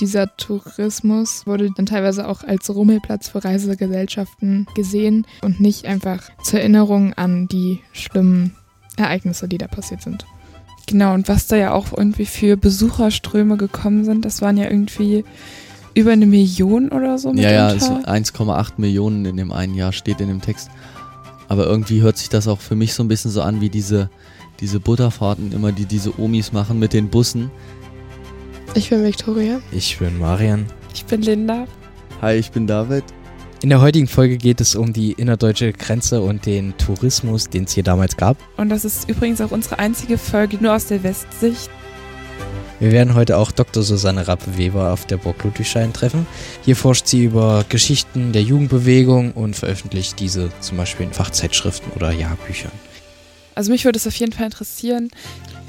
Dieser 0.00 0.36
Tourismus 0.36 1.46
wurde 1.46 1.70
dann 1.76 1.86
teilweise 1.86 2.28
auch 2.28 2.44
als 2.44 2.74
Rummelplatz 2.74 3.28
für 3.28 3.44
Reisegesellschaften 3.44 4.66
gesehen 4.74 5.26
und 5.42 5.60
nicht 5.60 5.84
einfach 5.84 6.30
zur 6.42 6.60
Erinnerung 6.60 7.12
an 7.14 7.46
die 7.48 7.80
schlimmen 7.92 8.54
Ereignisse, 8.96 9.48
die 9.48 9.58
da 9.58 9.68
passiert 9.68 10.02
sind. 10.02 10.24
Genau, 10.86 11.14
und 11.14 11.28
was 11.28 11.46
da 11.46 11.56
ja 11.56 11.72
auch 11.72 11.96
irgendwie 11.96 12.26
für 12.26 12.56
Besucherströme 12.56 13.56
gekommen 13.56 14.04
sind, 14.04 14.24
das 14.24 14.42
waren 14.42 14.56
ja 14.56 14.64
irgendwie 14.64 15.24
über 15.94 16.12
eine 16.12 16.26
Million 16.26 16.88
oder 16.88 17.18
so. 17.18 17.32
Ja, 17.34 17.50
ja, 17.50 17.68
1,8 17.68 18.72
Millionen 18.78 19.24
in 19.24 19.36
dem 19.36 19.52
einen 19.52 19.74
Jahr 19.74 19.92
steht 19.92 20.20
in 20.20 20.28
dem 20.28 20.40
Text. 20.40 20.70
Aber 21.48 21.66
irgendwie 21.66 22.00
hört 22.00 22.16
sich 22.16 22.30
das 22.30 22.48
auch 22.48 22.60
für 22.60 22.74
mich 22.74 22.94
so 22.94 23.02
ein 23.02 23.08
bisschen 23.08 23.30
so 23.30 23.42
an 23.42 23.60
wie 23.60 23.68
diese, 23.68 24.10
diese 24.60 24.80
Butterfahrten 24.80 25.52
immer, 25.52 25.70
die 25.70 25.84
diese 25.84 26.18
Omis 26.18 26.52
machen 26.52 26.78
mit 26.78 26.92
den 26.92 27.10
Bussen. 27.10 27.50
Ich 28.74 28.88
bin 28.88 29.04
Victoria. 29.04 29.60
Ich 29.70 29.98
bin 29.98 30.18
Marian. 30.18 30.64
Ich 30.94 31.04
bin 31.04 31.20
Linda. 31.20 31.66
Hi, 32.22 32.36
ich 32.36 32.50
bin 32.52 32.66
David. 32.66 33.04
In 33.62 33.68
der 33.68 33.82
heutigen 33.82 34.06
Folge 34.06 34.38
geht 34.38 34.62
es 34.62 34.74
um 34.74 34.94
die 34.94 35.12
innerdeutsche 35.12 35.72
Grenze 35.74 36.22
und 36.22 36.46
den 36.46 36.74
Tourismus, 36.78 37.50
den 37.50 37.64
es 37.64 37.72
hier 37.72 37.82
damals 37.82 38.16
gab. 38.16 38.38
Und 38.56 38.70
das 38.70 38.86
ist 38.86 39.10
übrigens 39.10 39.42
auch 39.42 39.50
unsere 39.50 39.78
einzige 39.78 40.16
Folge 40.16 40.56
nur 40.58 40.74
aus 40.74 40.86
der 40.86 41.02
Westsicht. 41.02 41.68
Wir 42.80 42.92
werden 42.92 43.14
heute 43.14 43.36
auch 43.36 43.52
Dr. 43.52 43.82
Susanne 43.82 44.26
Rappe-Weber 44.26 44.90
auf 44.90 45.04
der 45.04 45.18
Burg 45.18 45.44
Ludwigstein 45.44 45.92
treffen. 45.92 46.26
Hier 46.64 46.74
forscht 46.74 47.06
sie 47.06 47.24
über 47.24 47.66
Geschichten 47.68 48.32
der 48.32 48.42
Jugendbewegung 48.42 49.32
und 49.32 49.54
veröffentlicht 49.54 50.18
diese 50.18 50.50
zum 50.60 50.78
Beispiel 50.78 51.06
in 51.06 51.12
Fachzeitschriften 51.12 51.92
oder 51.92 52.10
Jahrbüchern. 52.10 52.72
Also 53.54 53.70
mich 53.70 53.84
würde 53.84 53.98
es 53.98 54.06
auf 54.06 54.14
jeden 54.14 54.32
Fall 54.32 54.46
interessieren, 54.46 55.10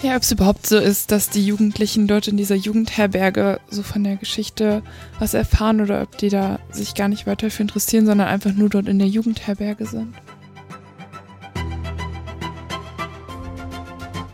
ja, 0.02 0.16
ob 0.16 0.24
es 0.24 0.32
überhaupt 0.32 0.68
so 0.68 0.78
ist, 0.78 1.12
dass 1.12 1.30
die 1.30 1.46
Jugendlichen 1.46 2.08
dort 2.08 2.28
in 2.28 2.36
dieser 2.36 2.56
Jugendherberge 2.56 3.62
so 3.70 3.84
von 3.84 4.04
der 4.04 4.18
Geschichte 4.18 4.84
was 5.20 5.34
erfahren 5.34 5.80
oder 5.80 6.02
ob 6.02 6.18
die 6.18 6.30
da 6.30 6.60
sich 6.72 6.94
gar 6.94 7.08
nicht 7.08 7.26
weiter 7.26 7.50
für 7.50 7.62
interessieren, 7.62 8.06
sondern 8.06 8.28
einfach 8.28 8.54
nur 8.54 8.70
dort 8.70 8.88
in 8.88 9.00
der 9.00 9.08
Jugendherberge 9.08 9.86
sind. 9.86 10.14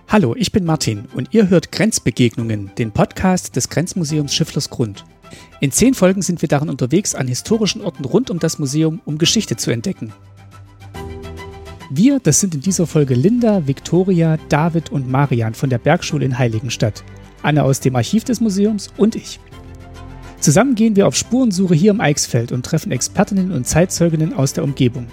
Hallo, 0.08 0.36
ich 0.36 0.52
bin 0.52 0.66
Martin 0.66 1.06
und 1.14 1.36
ihr 1.36 1.50
hört 1.50 1.72
Grenzbegegnungen, 1.72 2.72
den 2.80 2.92
Podcast 2.92 3.56
des 3.56 3.70
Grenzmuseums 3.70 4.34
Schifflers 4.34 4.72
Grund. 4.72 5.06
In 5.60 5.72
zehn 5.72 5.94
Folgen 5.94 6.24
sind 6.24 6.42
wir 6.42 6.50
darin 6.50 6.70
unterwegs, 6.70 7.14
an 7.14 7.28
historischen 7.28 7.82
Orten 7.82 8.06
rund 8.06 8.32
um 8.32 8.40
das 8.40 8.58
Museum, 8.58 9.02
um 9.06 9.20
Geschichte 9.20 9.56
zu 9.56 9.70
entdecken. 9.70 10.14
Wir, 11.92 12.20
das 12.20 12.40
sind 12.40 12.54
in 12.54 12.62
dieser 12.62 12.86
Folge 12.86 13.16
Linda, 13.16 13.66
Viktoria, 13.66 14.38
David 14.48 14.92
und 14.92 15.10
Marian 15.10 15.56
von 15.56 15.72
der 15.72 15.80
Bergschule 15.80 16.24
in 16.24 16.38
Heiligenstadt, 16.38 17.04
Anne 17.42 17.64
aus 17.64 17.80
dem 17.80 17.96
Archiv 17.96 18.24
des 18.24 18.42
Museums 18.42 18.90
und 18.96 19.16
ich. 19.16 19.40
Zusammen 20.40 20.76
gehen 20.76 20.96
wir 20.96 21.08
auf 21.08 21.16
Spurensuche 21.16 21.74
hier 21.74 21.90
im 21.90 22.00
Eichsfeld 22.00 22.52
und 22.52 22.64
treffen 22.64 22.92
Expertinnen 22.92 23.52
und 23.52 23.66
Zeitzeuginnen 23.66 24.34
aus 24.34 24.54
der 24.54 24.66
Umgebung. 24.66 25.08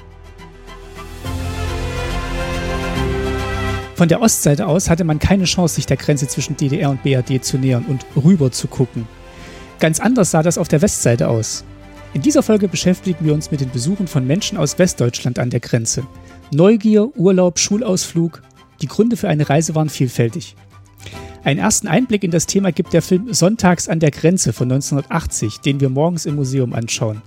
Von 3.94 4.08
der 4.08 4.20
Ostseite 4.20 4.66
aus 4.66 4.91
hatte 4.91 5.04
man 5.04 5.19
keine 5.19 5.44
Chance, 5.44 5.77
sich 5.77 5.86
der 5.86 5.97
Grenze 5.97 6.28
zwischen 6.28 6.58
DDR 6.58 6.91
und 6.91 7.02
BRD 7.02 7.42
zu 7.42 7.56
nähern 7.56 7.86
und 7.86 8.04
rüber 8.22 8.52
zu 8.52 8.69
gucken. 8.69 9.08
Ganz 9.80 9.98
anders 9.98 10.30
sah 10.30 10.42
das 10.42 10.58
auf 10.58 10.69
der 10.69 10.82
Westseite 10.82 11.28
aus. 11.28 11.64
In 12.17 12.22
dieser 12.22 12.42
Folge 12.42 12.67
beschäftigen 12.67 13.27
wir 13.27 13.34
uns 13.34 13.50
mit 13.50 13.61
den 13.61 13.69
Besuchen 13.69 14.06
von 14.06 14.27
Menschen 14.27 14.56
aus 14.56 14.78
Westdeutschland 14.78 15.39
an 15.39 15.50
der 15.50 15.61
Grenze. 15.61 16.06
Neugier, 16.50 17.14
Urlaub, 17.14 17.59
Schulausflug. 17.59 18.41
Die 18.81 18.86
Gründe 18.86 19.19
für 19.19 19.28
eine 19.28 19.50
Reise 19.50 19.75
waren 19.75 19.91
vielfältig. 19.91 20.56
Einen 21.44 21.61
ersten 21.61 21.89
Einblick 21.89 22.25
in 22.25 22.31
das 22.31 22.47
Thema 22.47 22.72
gibt 22.72 22.94
der 22.94 23.03
Film 23.03 23.34
Sonntags 23.34 23.87
an 23.87 24.00
der 24.00 24.12
Grenze 24.12 24.55
von 24.55 24.72
1980, 24.72 25.61
den 25.61 25.81
wir 25.81 25.91
morgens 25.91 26.25
im 26.25 26.37
Museum 26.37 26.72
anschauen. 26.72 27.20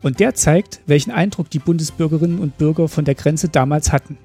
Und 0.00 0.18
der 0.18 0.34
zeigt, 0.34 0.80
welchen 0.86 1.10
Eindruck 1.10 1.50
die 1.50 1.58
Bundesbürgerinnen 1.58 2.38
und 2.38 2.56
Bürger 2.56 2.88
von 2.88 3.04
der 3.04 3.14
Grenze 3.14 3.50
damals 3.50 3.92
hatten. 3.92 4.16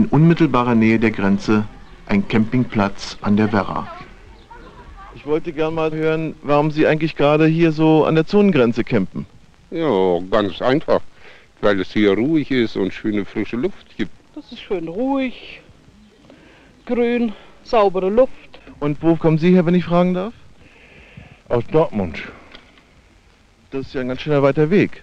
In 0.00 0.06
unmittelbarer 0.06 0.74
Nähe 0.74 0.98
der 0.98 1.10
Grenze 1.10 1.68
ein 2.06 2.26
Campingplatz 2.26 3.18
an 3.20 3.36
der 3.36 3.52
Werra. 3.52 3.86
Ich 5.14 5.26
wollte 5.26 5.52
gern 5.52 5.74
mal 5.74 5.92
hören, 5.92 6.34
warum 6.42 6.70
Sie 6.70 6.86
eigentlich 6.86 7.16
gerade 7.16 7.46
hier 7.46 7.70
so 7.70 8.06
an 8.06 8.14
der 8.14 8.24
Zonengrenze 8.24 8.82
campen. 8.82 9.26
Ja, 9.70 10.18
ganz 10.30 10.62
einfach, 10.62 11.02
weil 11.60 11.78
es 11.80 11.92
hier 11.92 12.14
ruhig 12.14 12.50
ist 12.50 12.78
und 12.78 12.94
schöne 12.94 13.26
frische 13.26 13.56
Luft 13.56 13.94
gibt. 13.98 14.10
Das 14.34 14.50
ist 14.50 14.60
schön 14.60 14.88
ruhig, 14.88 15.60
grün, 16.86 17.34
saubere 17.62 18.08
Luft. 18.08 18.58
Und 18.78 19.02
wo 19.02 19.16
kommen 19.16 19.36
Sie 19.36 19.52
her, 19.52 19.66
wenn 19.66 19.74
ich 19.74 19.84
fragen 19.84 20.14
darf? 20.14 20.32
Aus 21.50 21.64
Dortmund. 21.70 22.22
Das 23.70 23.88
ist 23.88 23.92
ja 23.92 24.00
ein 24.00 24.08
ganz 24.08 24.22
schöner 24.22 24.42
weiter 24.42 24.70
Weg. 24.70 25.02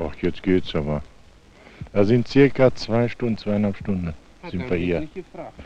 Ach, 0.00 0.16
jetzt 0.20 0.42
geht's 0.42 0.74
aber. 0.74 1.00
Da 1.92 2.04
sind 2.04 2.28
circa 2.28 2.74
zwei 2.74 3.08
Stunden, 3.08 3.38
zweieinhalb 3.38 3.76
Stunden 3.76 4.14
sind 4.50 4.70
wir 4.70 4.76
hier. 4.76 5.08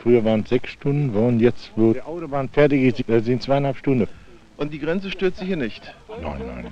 Früher 0.02 0.24
waren 0.24 0.40
es 0.40 0.48
sechs 0.48 0.70
Stunden, 0.70 1.14
und 1.14 1.40
jetzt, 1.40 1.70
wo 1.76 1.92
die 1.92 2.00
Autobahn 2.00 2.48
fertig 2.48 2.82
ist, 2.82 3.04
da 3.06 3.20
sind 3.20 3.42
zweieinhalb 3.42 3.76
Stunden. 3.76 4.08
Und 4.56 4.72
die 4.72 4.78
Grenze 4.78 5.10
stört 5.10 5.36
Sie 5.36 5.44
hier 5.44 5.56
nicht? 5.56 5.82
Nein, 6.08 6.40
nein. 6.46 6.66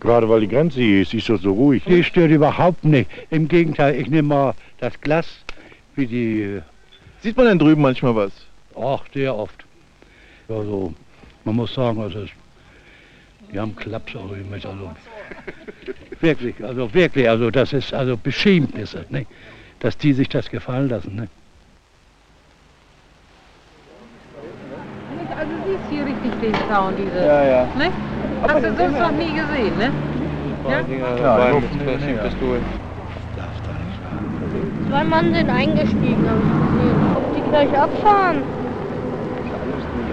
Gerade 0.00 0.28
weil 0.28 0.40
die 0.40 0.48
Grenze 0.48 0.80
hier 0.80 1.02
ist, 1.02 1.14
ist 1.14 1.28
das 1.28 1.40
so 1.40 1.52
ruhig. 1.52 1.82
Die 1.84 2.04
stört 2.04 2.30
überhaupt 2.30 2.84
nicht. 2.84 3.08
Im 3.30 3.48
Gegenteil, 3.48 3.94
ich 3.94 4.08
nehme 4.08 4.28
mal 4.28 4.54
das 4.78 5.00
Glas 5.00 5.26
wie 5.96 6.06
die... 6.06 6.60
Sieht 7.22 7.36
man 7.36 7.46
denn 7.46 7.58
drüben 7.58 7.80
manchmal 7.80 8.14
was? 8.14 8.32
Ach, 8.76 9.02
sehr 9.14 9.34
oft. 9.34 9.64
Also, 10.48 10.92
man 11.44 11.56
muss 11.56 11.72
sagen, 11.72 12.00
also, 12.00 12.26
die 13.54 13.60
haben 13.60 13.76
Klaps 13.76 14.16
auch 14.16 14.28
mit, 14.50 14.66
also 14.66 14.90
wirklich, 16.20 16.62
also 16.64 16.92
wirklich, 16.92 17.28
also 17.28 17.50
das 17.52 17.72
ist, 17.72 17.94
also 17.94 18.16
beschämt 18.16 18.76
ist 18.76 18.94
es, 18.94 19.08
nicht? 19.10 19.30
dass 19.78 19.96
die 19.96 20.12
sich 20.12 20.28
das 20.28 20.50
gefallen 20.50 20.88
lassen. 20.88 21.14
Nicht? 21.14 21.30
Also 25.38 25.52
siehst 25.66 25.84
hier 25.90 26.04
richtig 26.04 26.32
den 26.42 26.54
Zaun, 26.68 26.94
diese. 26.96 27.24
Ja, 27.24 27.44
ja. 27.44 27.68
Ne? 27.76 27.90
Hast 28.42 28.64
du 28.64 28.76
sonst 28.76 28.98
noch 28.98 29.12
nie 29.12 29.32
gesehen, 29.32 29.78
ne? 29.78 29.90
Ja? 30.68 30.80
Ja, 31.22 31.50
du 31.50 31.62
Zwei 34.88 35.04
Mann 35.04 35.34
sind 35.34 35.50
eingestiegen, 35.50 36.28
habe 36.28 36.40
ich 36.40 36.78
gesehen. 36.78 37.16
Ob 37.16 37.34
die 37.34 37.50
gleich 37.50 37.78
abfahren? 37.78 38.42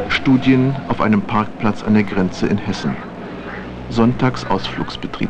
Studien 0.09 0.75
auf 0.90 1.01
einem 1.01 1.22
Parkplatz 1.22 1.84
an 1.84 1.94
der 1.94 2.03
Grenze 2.03 2.47
in 2.47 2.57
Hessen. 2.57 2.96
Sonntagsausflugsbetrieb. 3.91 5.29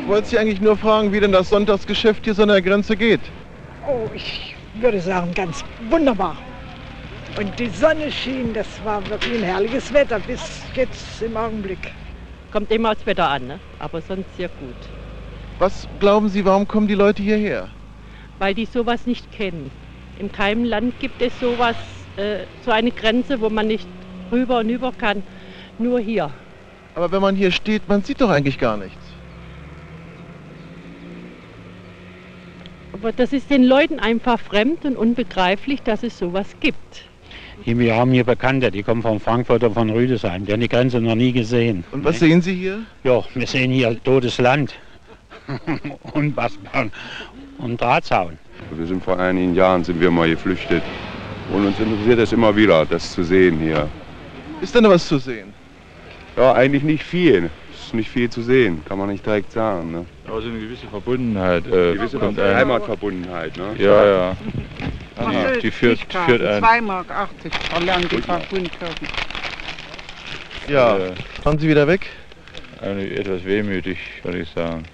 Ich 0.00 0.08
wollte 0.08 0.28
Sie 0.28 0.38
eigentlich 0.38 0.60
nur 0.60 0.76
fragen, 0.76 1.12
wie 1.12 1.20
denn 1.20 1.32
das 1.32 1.50
Sonntagsgeschäft 1.50 2.24
hier 2.24 2.34
so 2.34 2.42
an 2.42 2.48
der 2.48 2.62
Grenze 2.62 2.96
geht. 2.96 3.20
Oh, 3.88 4.08
ich 4.14 4.54
würde 4.80 5.00
sagen, 5.00 5.32
ganz 5.34 5.64
wunderbar. 5.90 6.36
Und 7.38 7.58
die 7.58 7.68
Sonne 7.68 8.10
schien, 8.10 8.54
das 8.54 8.66
war 8.84 9.06
wirklich 9.10 9.38
ein 9.38 9.44
herrliches 9.44 9.92
Wetter 9.92 10.18
bis 10.20 10.62
jetzt 10.74 11.20
im 11.22 11.36
Augenblick. 11.36 11.92
Kommt 12.52 12.70
immer 12.70 12.92
aufs 12.92 13.04
Wetter 13.04 13.28
an, 13.28 13.46
ne? 13.46 13.60
aber 13.78 14.00
sonst 14.00 14.34
sehr 14.36 14.48
gut. 14.48 14.76
Was 15.58 15.86
glauben 16.00 16.28
Sie, 16.28 16.44
warum 16.44 16.66
kommen 16.66 16.88
die 16.88 16.94
Leute 16.94 17.22
hierher? 17.22 17.68
Weil 18.38 18.54
die 18.54 18.64
sowas 18.64 19.06
nicht 19.06 19.30
kennen. 19.32 19.70
In 20.18 20.32
keinem 20.32 20.64
Land 20.64 20.98
gibt 20.98 21.20
es 21.20 21.38
sowas, 21.40 21.76
äh, 22.16 22.44
so 22.64 22.70
eine 22.70 22.90
Grenze, 22.90 23.40
wo 23.40 23.50
man 23.50 23.66
nicht 23.66 23.86
rüber 24.32 24.58
und 24.58 24.68
über 24.68 24.92
kann. 24.92 25.22
Nur 25.78 26.00
hier. 26.00 26.30
Aber 26.94 27.12
wenn 27.12 27.20
man 27.20 27.36
hier 27.36 27.50
steht, 27.50 27.88
man 27.88 28.02
sieht 28.02 28.20
doch 28.20 28.30
eigentlich 28.30 28.58
gar 28.58 28.76
nichts. 28.76 28.96
Aber 32.92 33.12
das 33.12 33.34
ist 33.34 33.50
den 33.50 33.64
Leuten 33.64 34.00
einfach 34.00 34.40
fremd 34.40 34.86
und 34.86 34.96
unbegreiflich, 34.96 35.82
dass 35.82 36.02
es 36.02 36.18
sowas 36.18 36.56
gibt. 36.60 37.04
Wir 37.64 37.94
haben 37.94 38.12
hier 38.12 38.24
Bekannte, 38.24 38.70
die 38.70 38.82
kommen 38.82 39.02
von 39.02 39.20
Frankfurt 39.20 39.64
oder 39.64 39.74
von 39.74 39.90
Rüdesheim, 39.90 40.46
die 40.46 40.52
haben 40.52 40.60
die 40.60 40.68
Grenze 40.68 41.00
noch 41.00 41.14
nie 41.14 41.32
gesehen. 41.32 41.84
Und 41.90 42.04
was 42.04 42.20
sehen 42.20 42.40
Sie 42.40 42.54
hier? 42.54 42.78
Ja, 43.04 43.22
wir 43.34 43.46
sehen 43.46 43.72
hier 43.72 44.02
totes 44.02 44.38
Land 44.38 44.74
und 46.14 46.36
Wasserbauen 46.36 46.92
und 47.58 47.80
Drahtzaun. 47.80 48.38
Wir 48.70 48.86
sind 48.86 49.04
vor 49.04 49.18
einigen 49.18 49.54
Jahren 49.54 49.84
sind 49.84 50.00
wir 50.00 50.10
mal 50.10 50.28
geflüchtet 50.28 50.82
und 51.52 51.66
uns 51.66 51.78
interessiert 51.78 52.18
es 52.18 52.32
immer 52.32 52.54
wieder, 52.54 52.84
das 52.86 53.12
zu 53.12 53.22
sehen 53.22 53.58
hier. 53.58 53.88
Ist 54.60 54.74
denn 54.74 54.82
noch 54.82 54.90
was 54.90 55.06
zu 55.06 55.18
sehen? 55.18 55.52
Ja, 56.36 56.52
eigentlich 56.54 56.82
nicht 56.82 57.04
viel. 57.04 57.50
Es 57.72 57.86
ist 57.86 57.94
nicht 57.94 58.10
viel 58.10 58.28
zu 58.28 58.42
sehen, 58.42 58.82
kann 58.88 58.98
man 58.98 59.08
nicht 59.08 59.24
direkt 59.24 59.52
sagen. 59.52 59.92
Ne? 59.92 60.06
Also 60.32 60.48
eine 60.48 60.58
gewisse 60.58 60.86
Verbundenheit. 60.88 61.66
Äh, 61.66 61.94
Gewisse 61.94 62.18
kommt 62.18 62.38
ein. 62.40 62.54
Heimatverbundenheit. 62.56 63.56
Ne? 63.56 63.74
Ja, 63.78 64.06
ja. 64.06 64.36
Ah, 65.18 65.28
nee, 65.30 65.60
die 65.62 65.70
führt, 65.70 66.00
führt 66.26 66.42
ein. 66.42 66.60
2 66.62 66.80
Mark 66.82 67.10
80, 67.10 67.52
verlangt 67.70 68.12
die 68.12 68.20
Frau 68.20 68.38
Grundkirchen. 68.50 69.08
Ja, 70.68 70.96
Äh, 70.96 71.10
fahren 71.42 71.58
Sie 71.58 71.68
wieder 71.68 71.86
weg? 71.86 72.06
eigentlich 72.82 73.18
etwas 73.18 73.44
wehmütig, 73.44 73.98
würde 74.22 74.40
ich 74.40 74.48
sagen. 74.50 74.84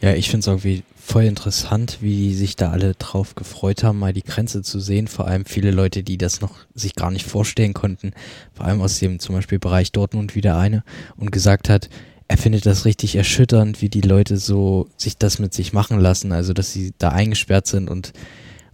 Ja, 0.00 0.14
ich 0.14 0.30
finde 0.30 0.40
es 0.40 0.46
irgendwie 0.46 0.82
voll 0.96 1.24
interessant, 1.24 1.98
wie 2.00 2.16
die 2.16 2.34
sich 2.34 2.56
da 2.56 2.70
alle 2.70 2.94
drauf 2.94 3.34
gefreut 3.34 3.82
haben, 3.82 3.98
mal 3.98 4.14
die 4.14 4.22
Grenze 4.22 4.62
zu 4.62 4.80
sehen. 4.80 5.08
Vor 5.08 5.26
allem 5.26 5.44
viele 5.44 5.72
Leute, 5.72 6.02
die 6.02 6.16
das 6.16 6.40
noch 6.40 6.54
sich 6.74 6.94
gar 6.94 7.10
nicht 7.10 7.26
vorstellen 7.26 7.74
konnten. 7.74 8.12
Vor 8.54 8.64
allem 8.64 8.80
aus 8.80 8.98
dem 8.98 9.18
zum 9.18 9.34
Beispiel 9.34 9.58
Bereich 9.58 9.92
Dortmund 9.92 10.34
wieder 10.34 10.56
eine 10.56 10.84
und 11.16 11.32
gesagt 11.32 11.68
hat, 11.68 11.90
er 12.28 12.38
findet 12.38 12.64
das 12.64 12.84
richtig 12.84 13.16
erschütternd, 13.16 13.82
wie 13.82 13.88
die 13.88 14.00
Leute 14.00 14.36
so 14.36 14.88
sich 14.96 15.18
das 15.18 15.38
mit 15.38 15.52
sich 15.52 15.72
machen 15.72 15.98
lassen. 15.98 16.32
Also, 16.32 16.52
dass 16.52 16.72
sie 16.72 16.94
da 16.96 17.10
eingesperrt 17.10 17.66
sind 17.66 17.90
und 17.90 18.12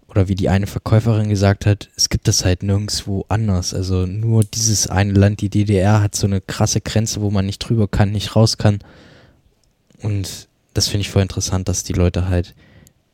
oder 0.08 0.28
wie 0.28 0.34
die 0.34 0.48
eine 0.48 0.66
Verkäuferin 0.66 1.28
gesagt 1.28 1.66
hat, 1.66 1.90
es 1.96 2.08
gibt 2.08 2.28
das 2.28 2.44
halt 2.44 2.62
nirgendwo 2.62 3.26
anders. 3.28 3.74
Also 3.74 4.06
nur 4.06 4.44
dieses 4.44 4.86
eine 4.86 5.12
Land, 5.12 5.40
die 5.40 5.50
DDR, 5.50 6.00
hat 6.00 6.14
so 6.14 6.26
eine 6.26 6.40
krasse 6.40 6.80
Grenze, 6.80 7.20
wo 7.20 7.30
man 7.30 7.44
nicht 7.44 7.58
drüber 7.58 7.88
kann, 7.88 8.12
nicht 8.12 8.36
raus 8.36 8.56
kann. 8.56 8.78
Und 10.00 10.48
das 10.76 10.88
finde 10.88 11.02
ich 11.02 11.10
voll 11.10 11.22
interessant, 11.22 11.68
dass 11.68 11.84
die 11.84 11.94
Leute 11.94 12.28
halt, 12.28 12.54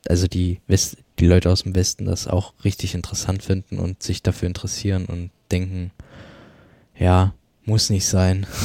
also 0.07 0.27
die 0.27 0.59
West, 0.67 0.97
die 1.19 1.27
Leute 1.27 1.49
aus 1.49 1.63
dem 1.63 1.75
Westen 1.75 2.05
das 2.05 2.27
auch 2.27 2.53
richtig 2.63 2.93
interessant 2.93 3.43
finden 3.43 3.79
und 3.79 4.03
sich 4.03 4.21
dafür 4.21 4.47
interessieren 4.47 5.05
und 5.05 5.31
denken, 5.51 5.91
ja, 6.97 7.33
muss 7.65 7.89
nicht 7.89 8.05
sein. 8.05 8.45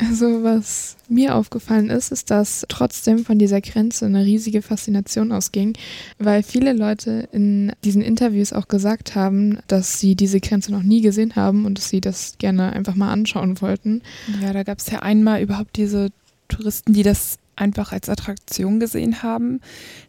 Also 0.00 0.44
was 0.44 0.96
mir 1.08 1.34
aufgefallen 1.34 1.90
ist, 1.90 2.12
ist, 2.12 2.30
dass 2.30 2.64
trotzdem 2.68 3.24
von 3.24 3.36
dieser 3.36 3.60
Grenze 3.60 4.06
eine 4.06 4.24
riesige 4.24 4.62
Faszination 4.62 5.32
ausging, 5.32 5.76
weil 6.20 6.44
viele 6.44 6.72
Leute 6.72 7.28
in 7.32 7.72
diesen 7.82 8.00
Interviews 8.00 8.52
auch 8.52 8.68
gesagt 8.68 9.16
haben, 9.16 9.58
dass 9.66 9.98
sie 9.98 10.14
diese 10.14 10.38
Grenze 10.38 10.70
noch 10.70 10.84
nie 10.84 11.00
gesehen 11.00 11.34
haben 11.34 11.66
und 11.66 11.78
dass 11.78 11.88
sie 11.88 12.00
das 12.00 12.38
gerne 12.38 12.72
einfach 12.72 12.94
mal 12.94 13.10
anschauen 13.10 13.60
wollten. 13.60 14.02
Ja, 14.40 14.52
da 14.52 14.62
gab 14.62 14.78
es 14.78 14.88
ja 14.88 15.00
einmal 15.00 15.42
überhaupt 15.42 15.76
diese 15.76 16.10
Touristen, 16.46 16.92
die 16.92 17.02
das 17.02 17.38
einfach 17.60 17.92
als 17.92 18.08
Attraktion 18.08 18.80
gesehen 18.80 19.22
haben. 19.22 19.60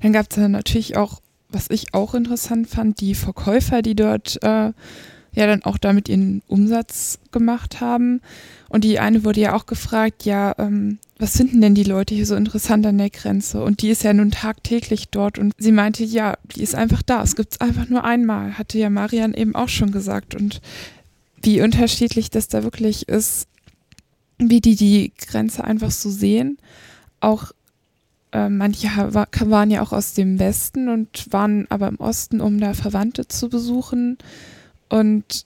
Dann 0.01 0.13
gab 0.13 0.27
es 0.29 0.35
dann 0.35 0.51
natürlich 0.51 0.97
auch, 0.97 1.21
was 1.49 1.67
ich 1.69 1.93
auch 1.93 2.13
interessant 2.13 2.67
fand, 2.67 3.01
die 3.01 3.15
Verkäufer, 3.15 3.81
die 3.81 3.95
dort 3.95 4.41
äh, 4.43 4.71
ja 5.33 5.47
dann 5.47 5.63
auch 5.63 5.77
damit 5.77 6.09
ihren 6.09 6.41
Umsatz 6.47 7.19
gemacht 7.31 7.81
haben. 7.81 8.21
Und 8.67 8.83
die 8.83 8.99
eine 8.99 9.23
wurde 9.23 9.41
ja 9.41 9.55
auch 9.55 9.65
gefragt, 9.65 10.25
ja, 10.25 10.55
ähm, 10.57 10.99
was 11.17 11.35
finden 11.35 11.61
denn 11.61 11.75
die 11.75 11.83
Leute 11.83 12.15
hier 12.15 12.25
so 12.25 12.35
interessant 12.35 12.85
an 12.85 12.97
der 12.97 13.09
Grenze? 13.09 13.63
Und 13.63 13.81
die 13.81 13.89
ist 13.89 14.03
ja 14.03 14.13
nun 14.13 14.31
tagtäglich 14.31 15.09
dort. 15.09 15.37
Und 15.37 15.53
sie 15.57 15.71
meinte, 15.71 16.03
ja, 16.03 16.37
die 16.55 16.61
ist 16.61 16.75
einfach 16.75 17.01
da. 17.01 17.23
Es 17.23 17.35
gibt 17.35 17.53
es 17.53 17.61
einfach 17.61 17.89
nur 17.89 18.03
einmal, 18.03 18.57
hatte 18.57 18.77
ja 18.77 18.89
Marian 18.89 19.33
eben 19.33 19.55
auch 19.55 19.69
schon 19.69 19.91
gesagt. 19.91 20.35
Und 20.35 20.61
wie 21.41 21.61
unterschiedlich 21.61 22.29
das 22.29 22.47
da 22.47 22.63
wirklich 22.63 23.09
ist, 23.09 23.47
wie 24.37 24.61
die 24.61 24.75
die 24.75 25.11
Grenze 25.27 25.63
einfach 25.63 25.91
so 25.91 26.09
sehen. 26.09 26.57
Auch 27.19 27.51
äh, 28.31 28.49
manche 28.49 28.87
waren 28.87 29.71
ja 29.71 29.81
auch 29.81 29.91
aus 29.91 30.13
dem 30.13 30.39
Westen 30.39 30.89
und 30.89 31.31
waren 31.31 31.65
aber 31.69 31.87
im 31.87 31.99
Osten, 31.99 32.41
um 32.41 32.59
da 32.59 32.73
Verwandte 32.73 33.27
zu 33.27 33.49
besuchen. 33.49 34.17
Und 34.89 35.45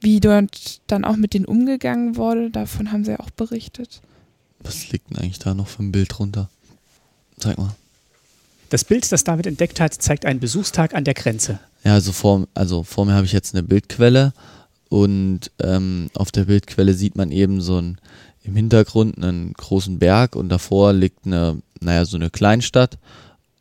wie 0.00 0.20
dort 0.20 0.80
dann 0.86 1.04
auch 1.04 1.16
mit 1.16 1.34
denen 1.34 1.44
umgegangen 1.44 2.16
wurde, 2.16 2.50
davon 2.50 2.92
haben 2.92 3.04
sie 3.04 3.12
ja 3.12 3.20
auch 3.20 3.30
berichtet. 3.30 4.00
Was 4.60 4.90
liegt 4.90 5.10
denn 5.10 5.18
eigentlich 5.18 5.38
da 5.38 5.54
noch 5.54 5.68
für 5.68 5.82
ein 5.82 5.92
Bild 5.92 6.18
drunter? 6.18 6.48
Zeig 7.38 7.58
mal. 7.58 7.74
Das 8.68 8.84
Bild, 8.84 9.10
das 9.10 9.24
David 9.24 9.46
entdeckt 9.46 9.80
hat, 9.80 9.94
zeigt 9.94 10.26
einen 10.26 10.38
Besuchstag 10.38 10.94
an 10.94 11.04
der 11.04 11.14
Grenze. 11.14 11.58
Ja, 11.82 11.94
also 11.94 12.12
vor, 12.12 12.46
also 12.54 12.84
vor 12.84 13.06
mir 13.06 13.14
habe 13.14 13.26
ich 13.26 13.32
jetzt 13.32 13.54
eine 13.54 13.62
Bildquelle 13.62 14.32
und 14.88 15.50
ähm, 15.60 16.10
auf 16.14 16.30
der 16.30 16.44
Bildquelle 16.44 16.94
sieht 16.94 17.16
man 17.16 17.32
eben 17.32 17.60
so 17.60 17.80
ein, 17.80 17.98
im 18.42 18.56
Hintergrund 18.56 19.22
einen 19.22 19.52
großen 19.52 19.98
Berg 19.98 20.36
und 20.36 20.48
davor 20.48 20.92
liegt 20.92 21.26
eine, 21.26 21.60
naja, 21.80 22.04
so 22.04 22.16
eine 22.16 22.30
Kleinstadt. 22.30 22.98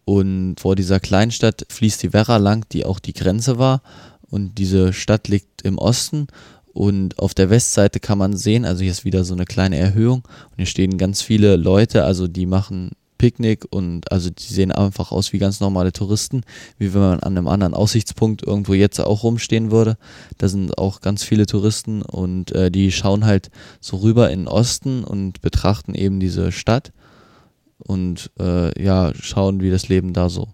Und 0.05 0.59
vor 0.59 0.75
dieser 0.75 0.99
Kleinstadt 0.99 1.65
fließt 1.69 2.01
die 2.01 2.13
Werra 2.13 2.37
lang, 2.37 2.65
die 2.71 2.85
auch 2.85 2.99
die 2.99 3.13
Grenze 3.13 3.59
war. 3.59 3.81
Und 4.29 4.57
diese 4.57 4.93
Stadt 4.93 5.27
liegt 5.27 5.61
im 5.61 5.77
Osten. 5.77 6.27
Und 6.73 7.19
auf 7.19 7.33
der 7.33 7.49
Westseite 7.49 7.99
kann 7.99 8.17
man 8.17 8.37
sehen, 8.37 8.65
also 8.65 8.81
hier 8.81 8.91
ist 8.91 9.05
wieder 9.05 9.23
so 9.23 9.33
eine 9.33 9.45
kleine 9.45 9.77
Erhöhung. 9.77 10.23
Und 10.23 10.57
hier 10.57 10.65
stehen 10.65 10.97
ganz 10.97 11.21
viele 11.21 11.57
Leute, 11.57 12.05
also 12.05 12.27
die 12.27 12.45
machen 12.45 12.91
Picknick 13.19 13.66
und 13.69 14.12
also 14.12 14.31
die 14.31 14.51
sehen 14.51 14.71
einfach 14.71 15.12
aus 15.12 15.31
wie 15.31 15.38
ganz 15.38 15.60
normale 15.60 15.92
Touristen, 15.92 16.42
wie 16.80 16.95
wenn 16.95 17.01
man 17.01 17.19
an 17.19 17.38
einem 17.38 17.48
anderen 17.48 17.75
Aussichtspunkt 17.75 18.42
irgendwo 18.42 18.74
jetzt 18.74 19.00
auch 19.00 19.21
rumstehen 19.24 19.69
würde. 19.69 19.98
Da 20.39 20.48
sind 20.48 20.80
auch 20.80 21.01
ganz 21.01 21.24
viele 21.24 21.45
Touristen 21.45 22.01
und 22.01 22.51
äh, 22.54 22.71
die 22.71 22.92
schauen 22.92 23.25
halt 23.25 23.51
so 23.80 23.98
rüber 23.98 24.31
in 24.31 24.42
den 24.42 24.48
Osten 24.48 25.04
und 25.04 25.42
betrachten 25.42 25.94
eben 25.94 26.19
diese 26.19 26.51
Stadt 26.51 26.92
und 27.77 28.31
äh, 28.39 28.81
ja, 28.81 29.12
schauen, 29.13 29.62
wie 29.62 29.69
das 29.69 29.88
Leben 29.89 30.13
da 30.13 30.30
so 30.30 30.48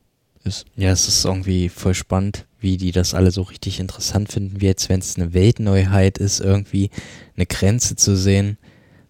ist. 0.44 0.66
Ja, 0.76 0.92
es 0.92 1.08
ist 1.08 1.24
irgendwie 1.24 1.70
voll 1.70 1.94
spannend, 1.94 2.46
wie 2.60 2.78
die 2.78 2.92
das 2.92 3.14
alle 3.14 3.32
so 3.32 3.44
richtig 3.44 3.80
interessant 3.80 4.32
finden, 4.32 4.60
wie 4.62 4.68
als 4.68 4.90
wenn 4.90 5.00
es 5.00 5.16
eine 5.16 5.34
Weltneuheit 5.34 6.18
ist, 6.18 6.40
irgendwie 6.40 6.90
eine 7.36 7.46
Grenze 7.46 7.96
zu 7.96 8.18
sehen. 8.18 8.58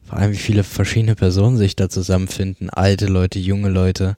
Vor 0.07 0.19
allem, 0.19 0.31
wie 0.31 0.38
viele 0.38 0.63
verschiedene 0.63 1.16
Personen 1.16 1.57
sich 1.57 1.75
da 1.75 1.90
zusammenfinden. 1.90 2.69
Alte 2.69 3.07
Leute, 3.07 3.40
junge 3.40 3.69
Leute. 3.69 4.18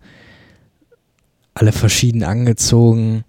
Alle 1.53 1.71
verschieden 1.71 2.23
angezogen. 2.23 3.23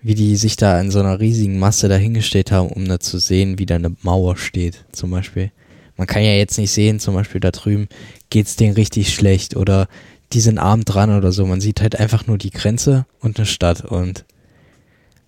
Wie 0.00 0.14
die 0.14 0.36
sich 0.36 0.56
da 0.56 0.80
in 0.80 0.90
so 0.90 1.00
einer 1.00 1.20
riesigen 1.20 1.58
Masse 1.58 1.88
dahingestellt 1.88 2.52
haben, 2.52 2.68
um 2.68 2.86
da 2.86 3.00
zu 3.00 3.18
sehen, 3.18 3.58
wie 3.58 3.66
da 3.66 3.74
eine 3.74 3.94
Mauer 4.02 4.36
steht, 4.36 4.84
zum 4.92 5.10
Beispiel. 5.10 5.50
Man 5.96 6.06
kann 6.06 6.22
ja 6.22 6.32
jetzt 6.32 6.58
nicht 6.58 6.70
sehen, 6.70 7.00
zum 7.00 7.14
Beispiel 7.14 7.40
da 7.40 7.50
drüben 7.50 7.88
geht's 8.30 8.56
denen 8.56 8.74
richtig 8.74 9.12
schlecht 9.12 9.56
oder 9.56 9.88
die 10.32 10.40
sind 10.40 10.58
arm 10.58 10.84
dran 10.84 11.16
oder 11.16 11.32
so. 11.32 11.46
Man 11.46 11.60
sieht 11.60 11.80
halt 11.80 11.98
einfach 11.98 12.26
nur 12.26 12.38
die 12.38 12.50
Grenze 12.50 13.06
und 13.20 13.38
eine 13.38 13.46
Stadt 13.46 13.84
und 13.84 14.24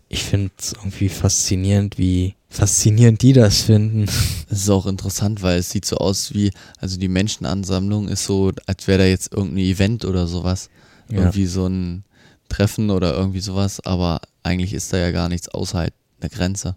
ich 0.09 0.25
finde 0.25 0.51
es 0.59 0.73
irgendwie 0.73 1.09
faszinierend, 1.09 1.99
wie 1.99 2.35
faszinierend 2.49 3.23
die 3.23 3.33
das 3.33 3.63
finden. 3.63 4.07
Es 4.51 4.61
ist 4.63 4.71
auch 4.71 4.87
interessant, 4.87 5.43
weil 5.43 5.59
es 5.59 5.69
sieht 5.69 5.85
so 5.85 5.97
aus 5.97 6.33
wie, 6.33 6.51
also 6.79 6.99
die 6.99 7.09
Menschenansammlung 7.09 8.09
ist 8.09 8.25
so, 8.25 8.51
als 8.67 8.87
wäre 8.87 9.01
da 9.01 9.05
jetzt 9.05 9.31
irgendein 9.31 9.59
Event 9.59 10.07
oder 10.07 10.27
sowas. 10.27 10.71
Ja. 11.11 11.19
Irgendwie 11.19 11.45
so 11.45 11.67
ein 11.67 12.05
Treffen 12.49 12.89
oder 12.89 13.13
irgendwie 13.15 13.41
sowas, 13.41 13.81
aber 13.81 14.23
eigentlich 14.43 14.73
ist 14.73 14.91
da 14.91 14.97
ja 14.97 15.11
gar 15.11 15.29
nichts 15.29 15.51
außerhalb 15.51 15.93
der 16.23 16.31
Grenze. 16.31 16.77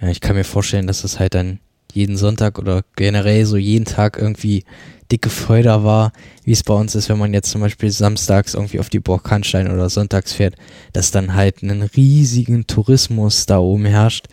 Ja, 0.00 0.08
ich 0.08 0.20
kann 0.20 0.34
mir 0.34 0.42
vorstellen, 0.42 0.88
dass 0.88 1.02
das 1.02 1.20
halt 1.20 1.34
dann 1.34 1.60
jeden 1.92 2.16
Sonntag 2.16 2.58
oder 2.58 2.82
generell 2.96 3.46
so 3.46 3.56
jeden 3.56 3.84
Tag 3.84 4.18
irgendwie 4.18 4.64
dicke 5.12 5.30
Freude 5.30 5.84
war, 5.84 6.12
wie 6.42 6.52
es 6.52 6.64
bei 6.64 6.74
uns 6.74 6.94
ist, 6.94 7.08
wenn 7.08 7.18
man 7.18 7.32
jetzt 7.32 7.50
zum 7.50 7.60
Beispiel 7.60 7.90
samstags 7.90 8.54
irgendwie 8.54 8.80
auf 8.80 8.88
die 8.88 9.00
Burg 9.00 9.22
Kannstein 9.22 9.70
oder 9.70 9.88
sonntags 9.88 10.32
fährt, 10.32 10.56
dass 10.92 11.12
dann 11.12 11.34
halt 11.34 11.62
einen 11.62 11.82
riesigen 11.82 12.66
Tourismus 12.66 13.46
da 13.46 13.58
oben 13.58 13.84
herrscht. 13.84 14.26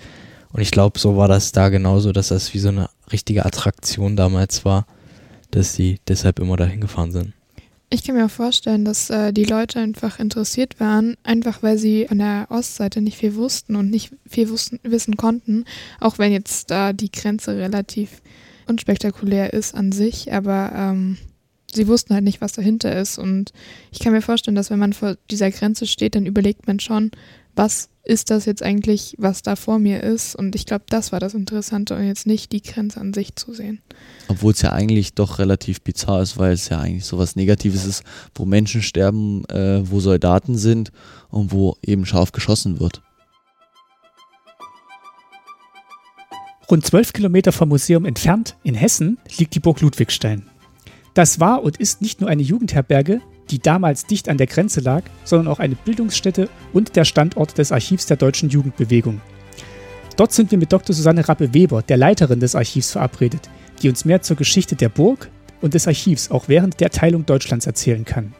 Und 0.54 0.62
ich 0.62 0.72
glaube, 0.72 1.00
so 1.00 1.16
war 1.18 1.28
das 1.28 1.52
da 1.52 1.70
genauso, 1.70 2.12
dass 2.12 2.30
das 2.30 2.54
wie 2.54 2.60
so 2.60 2.70
eine 2.70 2.90
richtige 3.12 3.46
Attraktion 3.46 4.16
damals 4.16 4.66
war, 4.66 4.86
dass 5.52 5.74
die 5.74 6.00
deshalb 6.08 6.40
immer 6.40 6.58
dahin 6.58 6.82
gefahren 6.82 7.12
sind. 7.12 7.34
Ich 7.94 8.06
kann 8.06 8.16
mir 8.16 8.26
auch 8.26 8.32
vorstellen, 8.32 8.86
dass 8.86 9.10
äh, 9.10 9.34
die 9.34 9.44
Leute 9.44 9.80
einfach 9.80 10.18
interessiert 10.18 10.80
waren, 10.80 11.18
einfach 11.24 11.62
weil 11.62 11.78
sie 11.78 12.06
von 12.08 12.20
der 12.20 12.48
Ostseite 12.50 13.02
nicht 13.02 13.18
viel 13.18 13.36
wussten 13.36 13.76
und 13.76 13.90
nicht 13.90 14.14
viel 14.26 14.50
wussten, 14.50 14.80
wissen 14.84 15.18
konnten, 15.18 15.66
auch 16.00 16.18
wenn 16.18 16.32
jetzt 16.32 16.72
da 16.72 16.94
die 16.94 17.12
Grenze 17.12 17.58
relativ 17.58 18.22
unspektakulär 18.66 19.52
ist 19.52 19.76
an 19.76 19.92
sich, 19.92 20.32
aber 20.32 20.72
ähm, 20.74 21.18
sie 21.76 21.88
wussten 21.88 22.14
halt 22.14 22.24
nicht, 22.24 22.40
was 22.40 22.54
dahinter 22.54 22.98
ist. 22.98 23.18
Und 23.18 23.52
ich 23.92 24.00
kann 24.00 24.14
mir 24.14 24.22
vorstellen, 24.22 24.56
dass 24.56 24.70
wenn 24.70 24.80
man 24.80 24.94
vor 24.94 25.18
dieser 25.30 25.52
Grenze 25.52 25.86
steht, 25.86 26.16
dann 26.16 26.26
überlegt 26.26 26.68
man 26.68 26.80
schon, 26.80 27.12
was 27.56 27.90
ist 28.04 28.32
das 28.32 28.46
jetzt 28.46 28.64
eigentlich, 28.64 29.16
was 29.20 29.42
da 29.42 29.56
vor 29.56 29.80
mir 29.80 30.02
ist. 30.02 30.36
Und 30.36 30.56
ich 30.56 30.66
glaube, 30.66 30.86
das 30.90 31.12
war 31.12 31.20
das 31.20 31.34
Interessante 31.34 31.96
und 31.96 32.06
jetzt 32.06 32.26
nicht 32.26 32.52
die 32.52 32.62
Grenze 32.62 33.00
an 33.00 33.14
sich 33.14 33.36
zu 33.36 33.54
sehen. 33.54 33.82
Obwohl 34.28 34.54
es 34.54 34.62
ja 34.62 34.72
eigentlich 34.72 35.14
doch 35.14 35.40
relativ 35.40 35.82
bizarr 35.82 36.22
ist, 36.22 36.38
weil 36.38 36.54
es 36.54 36.70
ja 36.70 36.80
eigentlich 36.80 37.06
sowas 37.06 37.36
Negatives 37.36 37.86
ist, 37.86 38.04
wo 38.34 38.46
Menschen 38.46 38.82
sterben, 38.82 39.46
äh, 39.46 39.82
wo 39.90 40.00
Soldaten 40.00 40.58
sind 40.58 40.92
und 41.30 41.52
wo 41.52 41.78
eben 41.84 42.06
scharf 42.06 42.32
geschossen 42.32 42.80
wird. 42.80 43.02
Rund 46.70 46.86
12 46.86 47.14
Kilometer 47.14 47.52
vom 47.52 47.70
Museum 47.70 48.06
entfernt, 48.06 48.56
in 48.64 48.76
Hessen, 48.76 49.18
liegt 49.38 49.54
die 49.56 49.60
Burg 49.60 49.82
Ludwigstein. 49.82 50.44
Das 51.14 51.42
war 51.42 51.64
und 51.64 51.78
ist 51.78 52.02
nicht 52.02 52.22
nur 52.22 52.30
eine 52.30 52.42
Jugendherberge, 52.42 53.22
die 53.52 53.60
damals 53.60 54.06
dicht 54.06 54.30
an 54.30 54.38
der 54.38 54.48
Grenze 54.48 54.80
lag, 54.80 55.04
sondern 55.24 55.48
auch 55.48 55.60
eine 55.60 55.76
Bildungsstätte 55.76 56.50
und 56.74 56.96
der 56.96 57.06
Standort 57.06 57.58
des 57.58 57.72
Archivs 57.72 58.06
der 58.06 58.18
deutschen 58.18 58.50
Jugendbewegung. 58.50 59.22
Dort 60.18 60.32
sind 60.32 60.52
wir 60.52 60.58
mit 60.58 60.72
Dr. 60.72 60.96
Susanne 60.96 61.28
Rappe-Weber, 61.28 61.82
der 61.82 61.98
Leiterin 61.98 62.40
des 62.40 62.56
Archivs, 62.56 62.92
verabredet, 62.92 63.50
die 63.82 63.90
uns 63.90 64.06
mehr 64.06 64.22
zur 64.22 64.38
Geschichte 64.38 64.76
der 64.76 64.90
Burg, 64.90 65.30
und 65.62 65.76
des 65.76 65.88
Archivs 65.88 66.32
auch 66.32 66.48
während 66.48 66.80
der 66.80 66.90
Teilung 66.90 67.26
Deutschlands 67.26 67.68
erzählen 67.68 68.04
kann. 68.04 68.34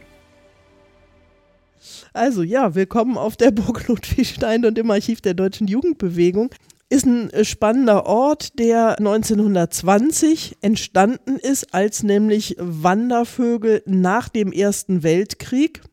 Also 2.14 2.44
ja, 2.44 2.76
willkommen 2.76 3.18
auf 3.18 3.38
der 3.38 3.52
Burg 3.52 3.88
Ludwigstein 3.88 4.66
und 4.66 4.78
im 4.78 4.92
Archiv 4.92 5.22
der 5.22 5.34
deutschen 5.34 5.68
Jugendbewegung. 5.68 6.50
Ist 6.92 7.06
ein 7.06 7.30
äh, 7.30 7.46
spannender 7.46 8.06
Ort, 8.06 8.60
der 8.60 9.00
1920 9.00 10.58
entstanden 10.60 11.38
ist, 11.38 11.74
als 11.74 12.04
nämlich 12.04 12.58
Wandervögel 12.60 13.82
nach 13.86 14.28
dem 14.28 14.52
Ersten 14.52 15.02
Weltkrieg 15.02 15.84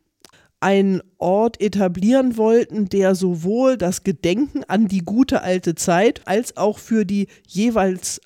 einen 0.58 1.00
Ort 1.18 1.60
etablieren 1.60 2.36
wollten, 2.36 2.88
der 2.88 3.14
sowohl 3.14 3.76
das 3.76 4.02
Gedenken 4.02 4.64
an 4.64 4.88
die 4.88 5.04
gute 5.04 5.42
alte 5.42 5.76
Zeit 5.76 6.22
als 6.24 6.56
auch 6.56 6.80
für 6.80 7.06
die 7.06 7.28
jeweils 7.46 8.20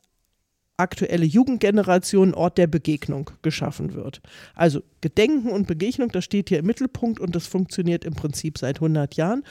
aktuelle 0.79 1.27
Jugendgeneration 1.27 2.33
Ort 2.33 2.57
der 2.57 2.69
Begegnung 2.69 3.31
geschaffen 3.43 3.93
wird. 3.93 4.23
Also 4.55 4.83
Gedenken 5.03 5.51
und 5.51 5.67
Begegnung, 5.67 6.09
das 6.09 6.25
steht 6.25 6.49
hier 6.49 6.61
im 6.61 6.67
Mittelpunkt 6.67 7.21
und 7.21 7.37
das 7.37 7.47
funktioniert 7.47 8.07
im 8.07 8.15
Prinzip 8.15 8.57
seit 8.57 8.77
100 8.77 9.15
Jahren. 9.15 9.45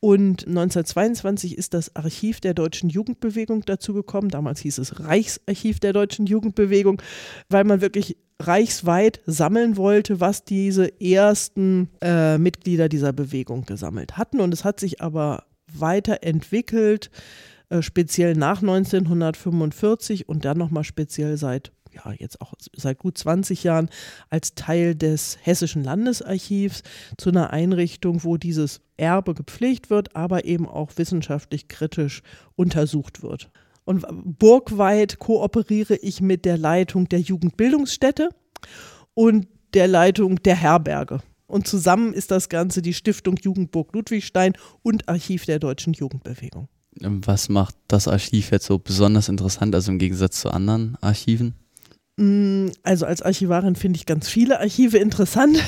Und 0.00 0.46
1922 0.46 1.56
ist 1.56 1.74
das 1.74 1.96
Archiv 1.96 2.40
der 2.40 2.54
deutschen 2.54 2.90
Jugendbewegung 2.90 3.62
dazugekommen. 3.62 4.30
Damals 4.30 4.60
hieß 4.60 4.78
es 4.78 5.00
Reichsarchiv 5.00 5.80
der 5.80 5.92
deutschen 5.92 6.26
Jugendbewegung, 6.26 7.00
weil 7.48 7.64
man 7.64 7.80
wirklich 7.80 8.16
reichsweit 8.40 9.20
sammeln 9.26 9.76
wollte, 9.76 10.20
was 10.20 10.44
diese 10.44 11.00
ersten 11.00 11.88
äh, 12.02 12.36
Mitglieder 12.36 12.88
dieser 12.88 13.12
Bewegung 13.12 13.64
gesammelt 13.64 14.18
hatten. 14.18 14.40
Und 14.40 14.52
es 14.52 14.64
hat 14.64 14.78
sich 14.78 15.00
aber 15.00 15.44
weiterentwickelt, 15.72 17.10
äh, 17.70 17.80
speziell 17.80 18.34
nach 18.34 18.60
1945 18.60 20.28
und 20.28 20.44
dann 20.44 20.58
nochmal 20.58 20.84
speziell 20.84 21.36
seit 21.38 21.72
ja, 21.96 22.12
jetzt 22.12 22.40
auch 22.40 22.54
seit 22.74 22.98
gut 22.98 23.18
20 23.18 23.64
Jahren 23.64 23.88
als 24.30 24.54
Teil 24.54 24.94
des 24.94 25.38
Hessischen 25.42 25.82
Landesarchivs 25.82 26.82
zu 27.16 27.30
einer 27.30 27.50
Einrichtung, 27.50 28.24
wo 28.24 28.36
dieses 28.36 28.80
Erbe 28.96 29.34
gepflegt 29.34 29.90
wird, 29.90 30.14
aber 30.14 30.44
eben 30.44 30.68
auch 30.68 30.92
wissenschaftlich 30.96 31.68
kritisch 31.68 32.22
untersucht 32.54 33.22
wird. 33.22 33.50
Und 33.84 34.04
burgweit 34.38 35.18
kooperiere 35.18 35.94
ich 35.96 36.20
mit 36.20 36.44
der 36.44 36.58
Leitung 36.58 37.08
der 37.08 37.20
Jugendbildungsstätte 37.20 38.30
und 39.14 39.46
der 39.74 39.86
Leitung 39.86 40.42
der 40.42 40.56
Herberge. 40.56 41.20
Und 41.46 41.68
zusammen 41.68 42.12
ist 42.12 42.32
das 42.32 42.48
Ganze 42.48 42.82
die 42.82 42.94
Stiftung 42.94 43.36
Jugendburg 43.40 43.94
Ludwigstein 43.94 44.54
und 44.82 45.08
Archiv 45.08 45.46
der 45.46 45.60
deutschen 45.60 45.92
Jugendbewegung. 45.92 46.68
Was 47.00 47.48
macht 47.48 47.76
das 47.88 48.08
Archiv 48.08 48.50
jetzt 48.50 48.66
so 48.66 48.78
besonders 48.78 49.28
interessant, 49.28 49.74
also 49.74 49.92
im 49.92 49.98
Gegensatz 49.98 50.40
zu 50.40 50.50
anderen 50.50 50.96
Archiven? 51.00 51.54
Mm, 52.18 52.68
also 52.82 53.04
als 53.04 53.20
Archivarin 53.20 53.76
finde 53.76 53.98
ich 53.98 54.06
ganz 54.06 54.28
viele 54.28 54.58
Archive 54.60 54.96
interessant. 54.96 55.62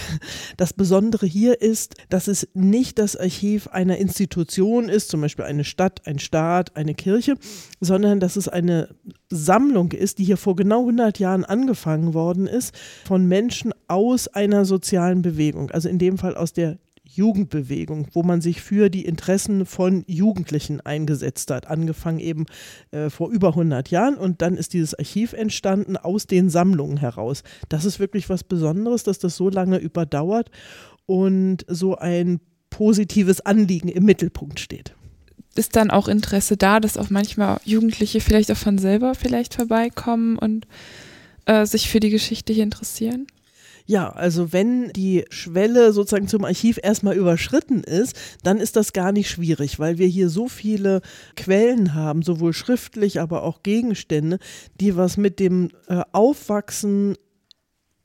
Das 0.56 0.72
Besondere 0.72 1.26
hier 1.26 1.60
ist, 1.60 1.94
dass 2.08 2.26
es 2.26 2.48
nicht 2.54 2.98
das 2.98 3.16
Archiv 3.16 3.68
einer 3.68 3.98
Institution 3.98 4.88
ist, 4.88 5.10
zum 5.10 5.20
Beispiel 5.20 5.44
eine 5.44 5.64
Stadt, 5.64 6.06
ein 6.06 6.18
Staat, 6.18 6.74
eine 6.74 6.94
Kirche, 6.94 7.36
sondern 7.80 8.18
dass 8.18 8.36
es 8.36 8.48
eine 8.48 8.88
Sammlung 9.28 9.92
ist, 9.92 10.18
die 10.18 10.24
hier 10.24 10.38
vor 10.38 10.56
genau 10.56 10.80
100 10.80 11.18
Jahren 11.18 11.44
angefangen 11.44 12.14
worden 12.14 12.46
ist, 12.46 12.74
von 13.04 13.26
Menschen 13.26 13.74
aus 13.86 14.26
einer 14.26 14.64
sozialen 14.64 15.20
Bewegung, 15.22 15.70
also 15.70 15.88
in 15.88 15.98
dem 15.98 16.16
Fall 16.16 16.34
aus 16.34 16.54
der 16.54 16.78
Jugendbewegung, 17.08 18.08
wo 18.12 18.22
man 18.22 18.40
sich 18.40 18.60
für 18.60 18.90
die 18.90 19.04
Interessen 19.04 19.66
von 19.66 20.04
Jugendlichen 20.06 20.80
eingesetzt 20.80 21.50
hat, 21.50 21.66
angefangen 21.66 22.18
eben 22.18 22.46
äh, 22.90 23.10
vor 23.10 23.30
über 23.30 23.48
100 23.48 23.90
Jahren 23.90 24.16
und 24.16 24.42
dann 24.42 24.56
ist 24.56 24.72
dieses 24.74 24.94
Archiv 24.94 25.32
entstanden 25.32 25.96
aus 25.96 26.26
den 26.26 26.50
Sammlungen 26.50 26.98
heraus. 26.98 27.42
Das 27.68 27.84
ist 27.84 27.98
wirklich 27.98 28.28
was 28.28 28.44
Besonderes, 28.44 29.04
dass 29.04 29.18
das 29.18 29.36
so 29.36 29.48
lange 29.48 29.78
überdauert 29.78 30.50
und 31.06 31.64
so 31.68 31.96
ein 31.96 32.40
positives 32.70 33.40
Anliegen 33.40 33.88
im 33.88 34.04
Mittelpunkt 34.04 34.60
steht. 34.60 34.94
Ist 35.54 35.74
dann 35.74 35.90
auch 35.90 36.06
Interesse 36.06 36.56
da, 36.56 36.78
dass 36.78 36.96
auch 36.96 37.10
manchmal 37.10 37.60
Jugendliche 37.64 38.20
vielleicht 38.20 38.52
auch 38.52 38.56
von 38.56 38.78
selber 38.78 39.14
vielleicht 39.14 39.54
vorbeikommen 39.54 40.38
und 40.38 40.66
äh, 41.46 41.66
sich 41.66 41.88
für 41.88 41.98
die 41.98 42.10
Geschichte 42.10 42.52
hier 42.52 42.62
interessieren? 42.62 43.26
Ja, 43.90 44.10
also 44.10 44.52
wenn 44.52 44.92
die 44.92 45.24
Schwelle 45.30 45.94
sozusagen 45.94 46.28
zum 46.28 46.44
Archiv 46.44 46.78
erstmal 46.82 47.16
überschritten 47.16 47.82
ist, 47.82 48.14
dann 48.42 48.58
ist 48.58 48.76
das 48.76 48.92
gar 48.92 49.12
nicht 49.12 49.30
schwierig, 49.30 49.78
weil 49.78 49.96
wir 49.96 50.06
hier 50.06 50.28
so 50.28 50.46
viele 50.46 51.00
Quellen 51.36 51.94
haben, 51.94 52.20
sowohl 52.20 52.52
schriftlich, 52.52 53.18
aber 53.18 53.44
auch 53.44 53.62
Gegenstände, 53.62 54.40
die 54.78 54.94
was 54.94 55.16
mit 55.16 55.40
dem 55.40 55.70
äh, 55.88 56.02
Aufwachsen 56.12 57.16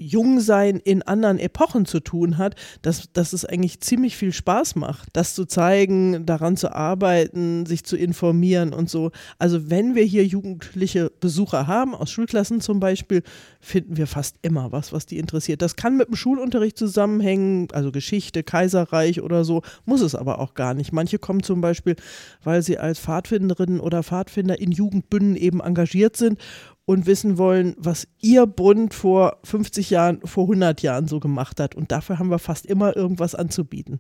Jungsein 0.05 0.79
in 0.79 1.01
anderen 1.01 1.39
Epochen 1.39 1.85
zu 1.85 1.99
tun 1.99 2.37
hat, 2.37 2.55
dass, 2.81 3.11
dass 3.13 3.33
es 3.33 3.45
eigentlich 3.45 3.79
ziemlich 3.81 4.17
viel 4.17 4.33
Spaß 4.33 4.75
macht, 4.75 5.09
das 5.13 5.33
zu 5.35 5.45
zeigen, 5.45 6.25
daran 6.25 6.57
zu 6.57 6.73
arbeiten, 6.73 7.65
sich 7.65 7.83
zu 7.83 7.97
informieren 7.97 8.73
und 8.73 8.89
so. 8.89 9.11
Also 9.39 9.69
wenn 9.69 9.95
wir 9.95 10.03
hier 10.03 10.25
jugendliche 10.25 11.11
Besucher 11.19 11.67
haben, 11.67 11.95
aus 11.95 12.11
Schulklassen 12.11 12.61
zum 12.61 12.79
Beispiel, 12.79 13.23
finden 13.59 13.97
wir 13.97 14.07
fast 14.07 14.37
immer 14.41 14.71
was, 14.71 14.91
was 14.91 15.05
die 15.05 15.17
interessiert. 15.17 15.61
Das 15.61 15.75
kann 15.75 15.97
mit 15.97 16.09
dem 16.09 16.15
Schulunterricht 16.15 16.77
zusammenhängen, 16.77 17.67
also 17.71 17.91
Geschichte, 17.91 18.43
Kaiserreich 18.43 19.21
oder 19.21 19.45
so, 19.45 19.61
muss 19.85 20.01
es 20.01 20.15
aber 20.15 20.39
auch 20.39 20.53
gar 20.53 20.73
nicht. 20.73 20.91
Manche 20.91 21.19
kommen 21.19 21.43
zum 21.43 21.61
Beispiel, 21.61 21.95
weil 22.43 22.61
sie 22.61 22.77
als 22.77 22.99
Pfadfinderinnen 22.99 23.79
oder 23.79 24.03
Pfadfinder 24.03 24.59
in 24.59 24.71
Jugendbünden 24.71 25.35
eben 25.35 25.61
engagiert 25.61 26.17
sind 26.17 26.39
und 26.85 27.05
wissen 27.05 27.37
wollen, 27.37 27.75
was 27.77 28.07
ihr 28.21 28.45
Bund 28.45 28.93
vor 28.93 29.37
50 29.43 29.89
Jahren, 29.89 30.19
vor 30.25 30.43
100 30.43 30.81
Jahren 30.81 31.07
so 31.07 31.19
gemacht 31.19 31.59
hat. 31.59 31.75
Und 31.75 31.91
dafür 31.91 32.19
haben 32.19 32.29
wir 32.29 32.39
fast 32.39 32.65
immer 32.65 32.95
irgendwas 32.95 33.35
anzubieten. 33.35 33.99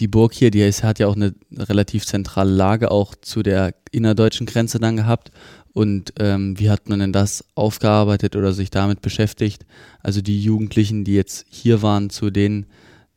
Die 0.00 0.08
Burg 0.08 0.32
hier, 0.32 0.50
die 0.50 0.64
hat 0.68 0.98
ja 0.98 1.06
auch 1.06 1.14
eine 1.14 1.34
relativ 1.52 2.04
zentrale 2.04 2.50
Lage 2.50 2.90
auch 2.90 3.14
zu 3.14 3.42
der 3.42 3.74
innerdeutschen 3.92 4.46
Grenze 4.46 4.80
dann 4.80 4.96
gehabt. 4.96 5.30
Und 5.72 6.14
ähm, 6.18 6.58
wie 6.58 6.70
hat 6.70 6.88
man 6.88 6.98
denn 6.98 7.12
das 7.12 7.44
aufgearbeitet 7.54 8.36
oder 8.36 8.52
sich 8.52 8.70
damit 8.70 9.02
beschäftigt? 9.02 9.66
Also 10.02 10.20
die 10.20 10.40
Jugendlichen, 10.40 11.04
die 11.04 11.14
jetzt 11.14 11.46
hier 11.48 11.82
waren 11.82 12.10
zu 12.10 12.30
den 12.30 12.66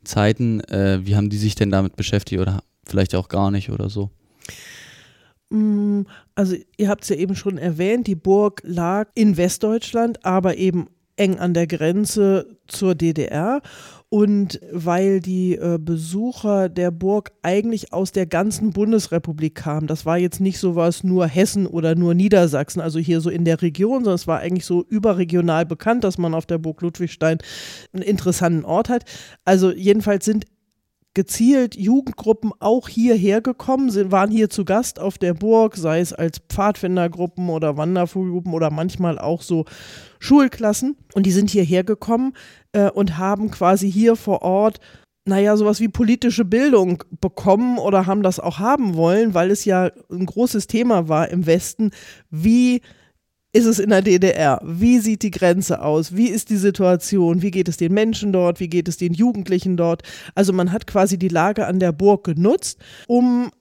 Zeiten, 0.04 0.62
äh, 0.62 1.00
wie 1.04 1.16
haben 1.16 1.30
die 1.30 1.38
sich 1.38 1.56
denn 1.56 1.72
damit 1.72 1.96
beschäftigt 1.96 2.42
oder 2.42 2.62
vielleicht 2.86 3.16
auch 3.16 3.30
gar 3.30 3.52
nicht 3.52 3.70
oder 3.70 3.90
so? 3.90 4.12
Mm, 5.50 6.01
also 6.36 6.56
ihr 6.77 6.89
habt 6.89 7.04
es 7.04 7.10
ja 7.10 7.16
eben 7.16 7.36
schon 7.36 7.58
erwähnt, 7.58 8.08
die 8.08 8.16
Burg 8.16 8.62
lag 8.66 9.10
in 9.16 9.38
Westdeutschland, 9.38 10.25
aber 10.25 10.58
eben 10.58 10.88
eng 11.18 11.39
an 11.39 11.54
der 11.54 11.68
Grenze 11.68 12.58
zur 12.68 12.96
DDR. 12.96 13.62
Und 14.10 14.62
weil 14.72 15.20
die 15.20 15.56
äh, 15.56 15.77
Besucher 15.82 16.70
der 16.70 16.92
Burg 16.92 17.32
eigentlich 17.42 17.92
aus 17.92 18.13
der 18.13 18.25
ganzen 18.25 18.72
Bundesrepublik 18.72 19.56
kamen, 19.56 19.88
das 19.88 20.06
war 20.06 20.18
jetzt 20.18 20.39
nicht 20.39 20.60
so 20.60 20.77
was 20.77 21.04
nur 21.04 21.27
Hessen 21.27 21.68
oder 21.68 21.94
nur 21.96 22.13
Niedersachsen, 22.13 22.80
also 22.80 23.00
hier 23.00 23.20
so 23.20 23.30
in 23.30 23.44
der 23.44 23.62
Region, 23.62 24.06
sondern 24.06 24.16
es 24.16 24.27
war 24.27 24.39
eigentlich 24.39 24.66
so 24.66 24.86
überregional 24.88 25.66
bekannt, 25.66 26.06
dass 26.06 26.18
man 26.18 26.36
auf 26.36 26.46
der 26.46 26.58
Burg 26.58 26.82
Ludwigstein 26.82 27.39
einen 27.92 28.04
interessanten 28.04 28.63
Ort 28.63 28.88
hat. 28.88 29.04
Also 29.44 29.74
jedenfalls 29.74 30.24
sind 30.24 30.46
gezielt 31.17 31.75
Jugendgruppen 31.75 32.51
auch 32.59 32.88
hierher 32.88 33.41
gekommen, 33.41 33.89
sind, 33.89 34.12
waren 34.12 34.29
hier 34.29 34.51
zu 34.51 34.65
Gast 34.65 35.00
auf 35.00 35.17
der 35.17 35.33
Burg, 35.33 35.75
sei 35.75 36.00
es 36.00 36.13
als 36.13 36.38
Pfadfindergruppen 36.47 37.50
oder 37.50 37.75
Wandervogelgruppen 37.75 38.53
oder 38.53 38.69
manchmal 38.69 39.17
auch 39.17 39.41
so 39.41 39.65
Schulklassen. 40.19 40.95
Und 41.15 41.25
die 41.25 41.31
sind 41.31 41.50
hierher 41.50 41.83
gekommen 41.83 42.33
äh, 42.71 42.91
und 42.91 43.17
haben 43.17 43.50
quasi 43.50 43.91
hier 43.91 44.15
vor 44.15 44.43
Ort 44.43 44.79
naja, 45.25 45.57
sowas 45.57 45.81
wie 45.81 45.89
politische 45.89 46.45
Bildung 46.45 47.03
bekommen 47.19 47.79
oder 47.79 48.05
haben 48.05 48.24
das 48.24 48.39
auch 48.39 48.59
haben 48.59 48.95
wollen, 48.95 49.33
weil 49.33 49.51
es 49.51 49.65
ja 49.65 49.91
ein 50.09 50.25
großes 50.25 50.67
Thema 50.67 51.09
war 51.09 51.27
im 51.29 51.47
Westen, 51.47 51.91
wie 52.29 52.81
ist 53.54 53.66
es 53.66 53.80
in 53.80 53.89
der 53.89 54.01
DDR? 54.01 54.62
Wie 54.63 55.00
sieht 55.00 55.24
die 55.24 55.32
Grenze 55.32 55.82
aus? 55.82 56.16
Wie 56.16 56.27
ist 56.27 56.50
die 56.50 56.58
Situation? 56.58 57.42
Wie 57.42 57.51
geht 57.51 57.68
es 57.68 57.77
den 57.77 57.94
Menschen 57.94 58.32
dort? 58.32 58.60
Wie 58.60 58.68
geht 58.68 58.88
es 58.88 58.98
den 58.98 59.13
Jugendlichen 59.13 59.77
dort? 59.77 60.04
Also 60.36 60.54
man 60.54 60.72
hat 60.72 60.86
quasi 60.86 61.18
die 61.18 61.30
Lage 61.30 61.66
an 61.66 61.80
der 61.80 61.92
Burg 61.92 62.25
genutzt, 62.25 62.77
um 63.08 63.51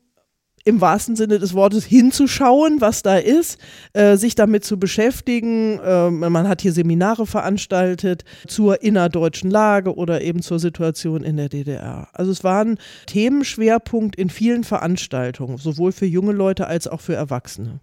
im 0.67 0.81
wahrsten 0.81 1.15
Sinne 1.15 1.39
des 1.39 1.55
Wortes 1.55 1.85
hinzuschauen, 1.85 2.81
was 2.81 3.03
da 3.03 3.17
ist, 3.17 3.59
äh, 3.93 4.17
sich 4.17 4.35
damit 4.35 4.65
zu 4.65 4.79
beschäftigen. 4.79 5.79
Äh, 5.79 6.11
man 6.11 6.49
hat 6.49 6.61
hier 6.61 6.73
Seminare 6.73 7.25
veranstaltet 7.25 8.25
zur 8.49 8.83
innerdeutschen 8.83 9.49
Lage 9.49 9.95
oder 9.95 10.23
eben 10.23 10.43
zur 10.43 10.59
Situation 10.59 11.23
in 11.23 11.37
der 11.37 11.49
DDR. 11.49 12.09
Also 12.13 12.33
es 12.33 12.43
war 12.43 12.65
ein 12.65 12.79
Themenschwerpunkt 13.07 14.17
in 14.17 14.29
vielen 14.29 14.65
Veranstaltungen, 14.65 15.57
sowohl 15.57 15.93
für 15.93 16.07
junge 16.07 16.33
Leute 16.33 16.67
als 16.67 16.89
auch 16.89 17.01
für 17.01 17.15
Erwachsene. 17.15 17.79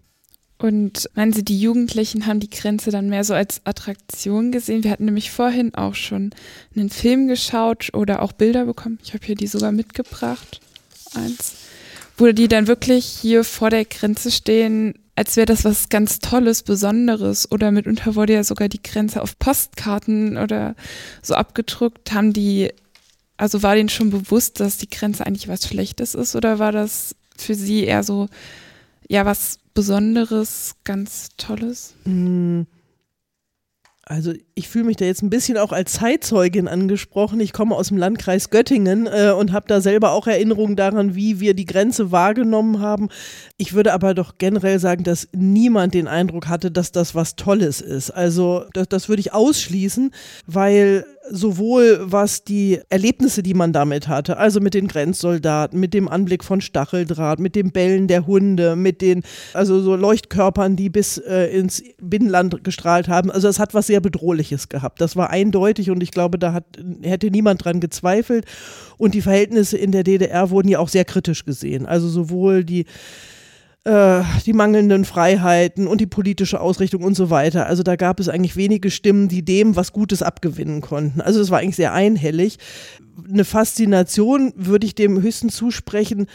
Und 0.64 1.10
meinen 1.14 1.34
Sie, 1.34 1.44
die 1.44 1.60
Jugendlichen 1.60 2.26
haben 2.26 2.40
die 2.40 2.48
Grenze 2.48 2.90
dann 2.90 3.10
mehr 3.10 3.22
so 3.22 3.34
als 3.34 3.60
Attraktion 3.64 4.50
gesehen? 4.50 4.82
Wir 4.82 4.92
hatten 4.92 5.04
nämlich 5.04 5.30
vorhin 5.30 5.74
auch 5.74 5.94
schon 5.94 6.30
einen 6.74 6.88
Film 6.88 7.28
geschaut 7.28 7.90
oder 7.92 8.22
auch 8.22 8.32
Bilder 8.32 8.64
bekommen. 8.64 8.98
Ich 9.04 9.12
habe 9.12 9.26
hier 9.26 9.34
die 9.34 9.46
sogar 9.46 9.72
mitgebracht. 9.72 10.62
Eins. 11.14 11.56
Wo 12.16 12.32
die 12.32 12.48
dann 12.48 12.66
wirklich 12.66 13.04
hier 13.04 13.44
vor 13.44 13.68
der 13.68 13.84
Grenze 13.84 14.30
stehen 14.30 14.94
als 15.16 15.36
wäre 15.36 15.44
das 15.44 15.66
was 15.66 15.90
ganz 15.90 16.18
Tolles, 16.18 16.62
Besonderes 16.62 17.52
oder 17.52 17.70
mitunter 17.70 18.14
wurde 18.14 18.32
ja 18.32 18.42
sogar 18.42 18.70
die 18.70 18.82
Grenze 18.82 19.20
auf 19.20 19.38
Postkarten 19.38 20.38
oder 20.38 20.76
so 21.20 21.34
abgedruckt. 21.34 22.12
Haben 22.12 22.32
die, 22.32 22.72
also 23.36 23.62
war 23.62 23.74
denen 23.74 23.90
schon 23.90 24.08
bewusst, 24.08 24.60
dass 24.60 24.78
die 24.78 24.88
Grenze 24.88 25.26
eigentlich 25.26 25.46
was 25.46 25.68
Schlechtes 25.68 26.14
ist 26.14 26.34
oder 26.34 26.58
war 26.58 26.72
das 26.72 27.14
für 27.36 27.54
sie 27.54 27.84
eher 27.84 28.02
so, 28.02 28.28
ja, 29.08 29.26
was 29.26 29.58
Besonderes, 29.74 30.76
ganz 30.84 31.30
Tolles? 31.36 31.94
Mm. 32.04 32.62
Also 34.06 34.34
ich 34.54 34.68
fühle 34.68 34.84
mich 34.84 34.98
da 34.98 35.06
jetzt 35.06 35.22
ein 35.22 35.30
bisschen 35.30 35.56
auch 35.56 35.72
als 35.72 35.94
Zeitzeugin 35.94 36.68
angesprochen. 36.68 37.40
Ich 37.40 37.54
komme 37.54 37.74
aus 37.74 37.88
dem 37.88 37.96
Landkreis 37.96 38.50
Göttingen 38.50 39.06
äh, 39.06 39.30
und 39.30 39.52
habe 39.52 39.66
da 39.66 39.80
selber 39.80 40.12
auch 40.12 40.26
Erinnerungen 40.26 40.76
daran, 40.76 41.14
wie 41.14 41.40
wir 41.40 41.54
die 41.54 41.64
Grenze 41.64 42.12
wahrgenommen 42.12 42.80
haben. 42.80 43.08
Ich 43.56 43.72
würde 43.72 43.94
aber 43.94 44.12
doch 44.12 44.36
generell 44.36 44.78
sagen, 44.78 45.04
dass 45.04 45.28
niemand 45.32 45.94
den 45.94 46.06
Eindruck 46.06 46.48
hatte, 46.48 46.70
dass 46.70 46.92
das 46.92 47.14
was 47.14 47.36
Tolles 47.36 47.80
ist. 47.80 48.10
Also 48.10 48.66
das, 48.74 48.88
das 48.88 49.08
würde 49.08 49.20
ich 49.20 49.32
ausschließen, 49.32 50.10
weil 50.46 51.06
sowohl 51.30 52.00
was 52.00 52.44
die 52.44 52.80
Erlebnisse, 52.90 53.42
die 53.42 53.54
man 53.54 53.72
damit 53.72 54.08
hatte, 54.08 54.36
also 54.36 54.60
mit 54.60 54.74
den 54.74 54.88
Grenzsoldaten, 54.88 55.80
mit 55.80 55.94
dem 55.94 56.08
Anblick 56.08 56.44
von 56.44 56.60
Stacheldraht, 56.60 57.38
mit 57.38 57.56
dem 57.56 57.72
Bellen 57.72 58.08
der 58.08 58.26
Hunde, 58.26 58.76
mit 58.76 59.00
den 59.00 59.22
also 59.52 59.80
so 59.80 59.96
Leuchtkörpern, 59.96 60.76
die 60.76 60.90
bis 60.90 61.18
äh, 61.18 61.46
ins 61.46 61.82
Binnenland 62.00 62.62
gestrahlt 62.64 63.08
haben. 63.08 63.30
Also 63.30 63.48
es 63.48 63.58
hat 63.58 63.74
was 63.74 63.86
sehr 63.86 64.00
bedrohliches 64.00 64.68
gehabt. 64.68 65.00
Das 65.00 65.16
war 65.16 65.30
eindeutig 65.30 65.90
und 65.90 66.02
ich 66.02 66.10
glaube, 66.10 66.38
da 66.38 66.52
hat, 66.52 66.64
hätte 67.02 67.30
niemand 67.30 67.64
dran 67.64 67.80
gezweifelt. 67.80 68.44
Und 68.96 69.14
die 69.14 69.22
Verhältnisse 69.22 69.76
in 69.76 69.92
der 69.92 70.04
DDR 70.04 70.50
wurden 70.50 70.68
ja 70.68 70.78
auch 70.78 70.88
sehr 70.88 71.04
kritisch 71.04 71.44
gesehen. 71.44 71.86
Also 71.86 72.08
sowohl 72.08 72.64
die 72.64 72.84
äh, 73.84 74.22
die 74.46 74.52
mangelnden 74.52 75.04
Freiheiten 75.04 75.86
und 75.86 76.00
die 76.00 76.06
politische 76.06 76.60
Ausrichtung 76.60 77.02
und 77.02 77.14
so 77.14 77.30
weiter. 77.30 77.66
Also 77.66 77.82
da 77.82 77.96
gab 77.96 78.18
es 78.18 78.28
eigentlich 78.28 78.56
wenige 78.56 78.90
Stimmen, 78.90 79.28
die 79.28 79.44
dem 79.44 79.76
was 79.76 79.92
Gutes 79.92 80.22
abgewinnen 80.22 80.80
konnten. 80.80 81.20
Also 81.20 81.40
es 81.40 81.50
war 81.50 81.58
eigentlich 81.60 81.76
sehr 81.76 81.92
einhellig. 81.92 82.58
Eine 83.28 83.44
Faszination 83.44 84.52
würde 84.56 84.86
ich 84.86 84.94
dem 84.94 85.20
höchstens 85.20 85.56
zusprechen, 85.56 86.26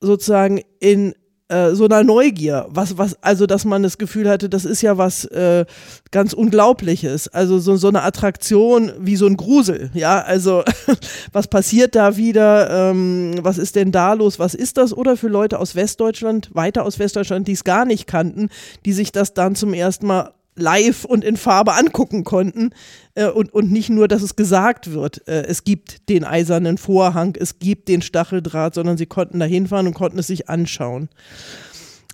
sozusagen 0.00 0.60
in 0.80 1.14
äh, 1.48 1.74
so 1.74 1.84
einer 1.84 2.02
Neugier, 2.02 2.66
was, 2.70 2.96
was, 2.96 3.22
also 3.22 3.46
dass 3.46 3.64
man 3.64 3.82
das 3.82 3.98
Gefühl 3.98 4.28
hatte, 4.28 4.48
das 4.48 4.64
ist 4.64 4.80
ja 4.82 4.96
was 4.96 5.26
äh, 5.26 5.66
ganz 6.10 6.32
Unglaubliches, 6.32 7.28
also 7.28 7.58
so, 7.58 7.76
so 7.76 7.88
eine 7.88 8.02
Attraktion 8.02 8.92
wie 8.98 9.16
so 9.16 9.26
ein 9.26 9.36
Grusel, 9.36 9.90
ja, 9.92 10.20
also 10.22 10.64
was 11.32 11.48
passiert 11.48 11.94
da 11.94 12.16
wieder, 12.16 12.90
ähm, 12.90 13.34
was 13.42 13.58
ist 13.58 13.76
denn 13.76 13.92
da 13.92 14.14
los, 14.14 14.38
was 14.38 14.54
ist 14.54 14.78
das? 14.78 14.96
Oder 14.96 15.16
für 15.16 15.28
Leute 15.28 15.58
aus 15.58 15.74
Westdeutschland, 15.74 16.50
weiter 16.54 16.84
aus 16.84 16.98
Westdeutschland, 16.98 17.46
die 17.46 17.52
es 17.52 17.64
gar 17.64 17.84
nicht 17.84 18.06
kannten, 18.06 18.48
die 18.84 18.92
sich 18.92 19.12
das 19.12 19.34
dann 19.34 19.54
zum 19.54 19.74
ersten 19.74 20.06
Mal 20.06 20.32
live 20.56 21.04
und 21.04 21.24
in 21.24 21.36
Farbe 21.36 21.74
angucken 21.74 22.24
konnten 22.24 22.70
äh, 23.14 23.26
und, 23.26 23.52
und 23.52 23.72
nicht 23.72 23.90
nur, 23.90 24.08
dass 24.08 24.22
es 24.22 24.36
gesagt 24.36 24.92
wird, 24.92 25.26
äh, 25.26 25.42
es 25.46 25.64
gibt 25.64 26.08
den 26.08 26.24
eisernen 26.24 26.78
Vorhang, 26.78 27.36
es 27.38 27.58
gibt 27.58 27.88
den 27.88 28.02
Stacheldraht, 28.02 28.74
sondern 28.74 28.96
sie 28.96 29.06
konnten 29.06 29.40
da 29.40 29.46
hinfahren 29.46 29.86
und 29.86 29.94
konnten 29.94 30.18
es 30.18 30.28
sich 30.28 30.48
anschauen. 30.48 31.08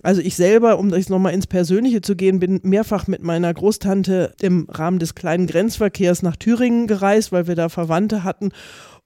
Also 0.03 0.21
ich 0.21 0.35
selber, 0.35 0.79
um 0.79 0.91
jetzt 0.93 1.11
nochmal 1.11 1.33
ins 1.33 1.45
Persönliche 1.45 2.01
zu 2.01 2.15
gehen, 2.15 2.39
bin 2.39 2.59
mehrfach 2.63 3.05
mit 3.05 3.21
meiner 3.21 3.53
Großtante 3.53 4.33
im 4.41 4.67
Rahmen 4.69 4.97
des 4.97 5.13
kleinen 5.13 5.45
Grenzverkehrs 5.45 6.23
nach 6.23 6.35
Thüringen 6.35 6.87
gereist, 6.87 7.31
weil 7.31 7.47
wir 7.47 7.55
da 7.55 7.69
Verwandte 7.69 8.23
hatten 8.23 8.51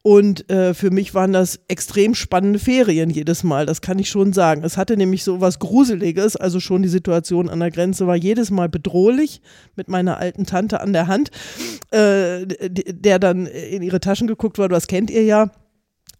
und 0.05 0.51
äh, 0.51 0.75
für 0.75 0.91
mich 0.91 1.15
waren 1.15 1.33
das 1.33 1.61
extrem 1.67 2.13
spannende 2.13 2.59
Ferien 2.59 3.09
jedes 3.09 3.43
Mal, 3.43 3.65
das 3.65 3.81
kann 3.81 3.97
ich 3.97 4.07
schon 4.07 4.33
sagen. 4.33 4.63
Es 4.63 4.77
hatte 4.77 4.97
nämlich 4.97 5.23
so 5.23 5.41
was 5.41 5.57
Gruseliges, 5.57 6.35
also 6.35 6.59
schon 6.59 6.83
die 6.83 6.89
Situation 6.89 7.49
an 7.49 7.59
der 7.59 7.71
Grenze 7.71 8.05
war 8.05 8.15
jedes 8.15 8.51
Mal 8.51 8.69
bedrohlich 8.69 9.41
mit 9.75 9.89
meiner 9.89 10.19
alten 10.19 10.45
Tante 10.45 10.79
an 10.79 10.93
der 10.93 11.07
Hand, 11.07 11.31
äh, 11.89 12.45
der 12.45 13.17
dann 13.17 13.47
in 13.47 13.81
ihre 13.81 13.99
Taschen 13.99 14.27
geguckt 14.27 14.59
wurde, 14.59 14.75
das 14.75 14.85
kennt 14.85 15.09
ihr 15.09 15.23
ja. 15.23 15.49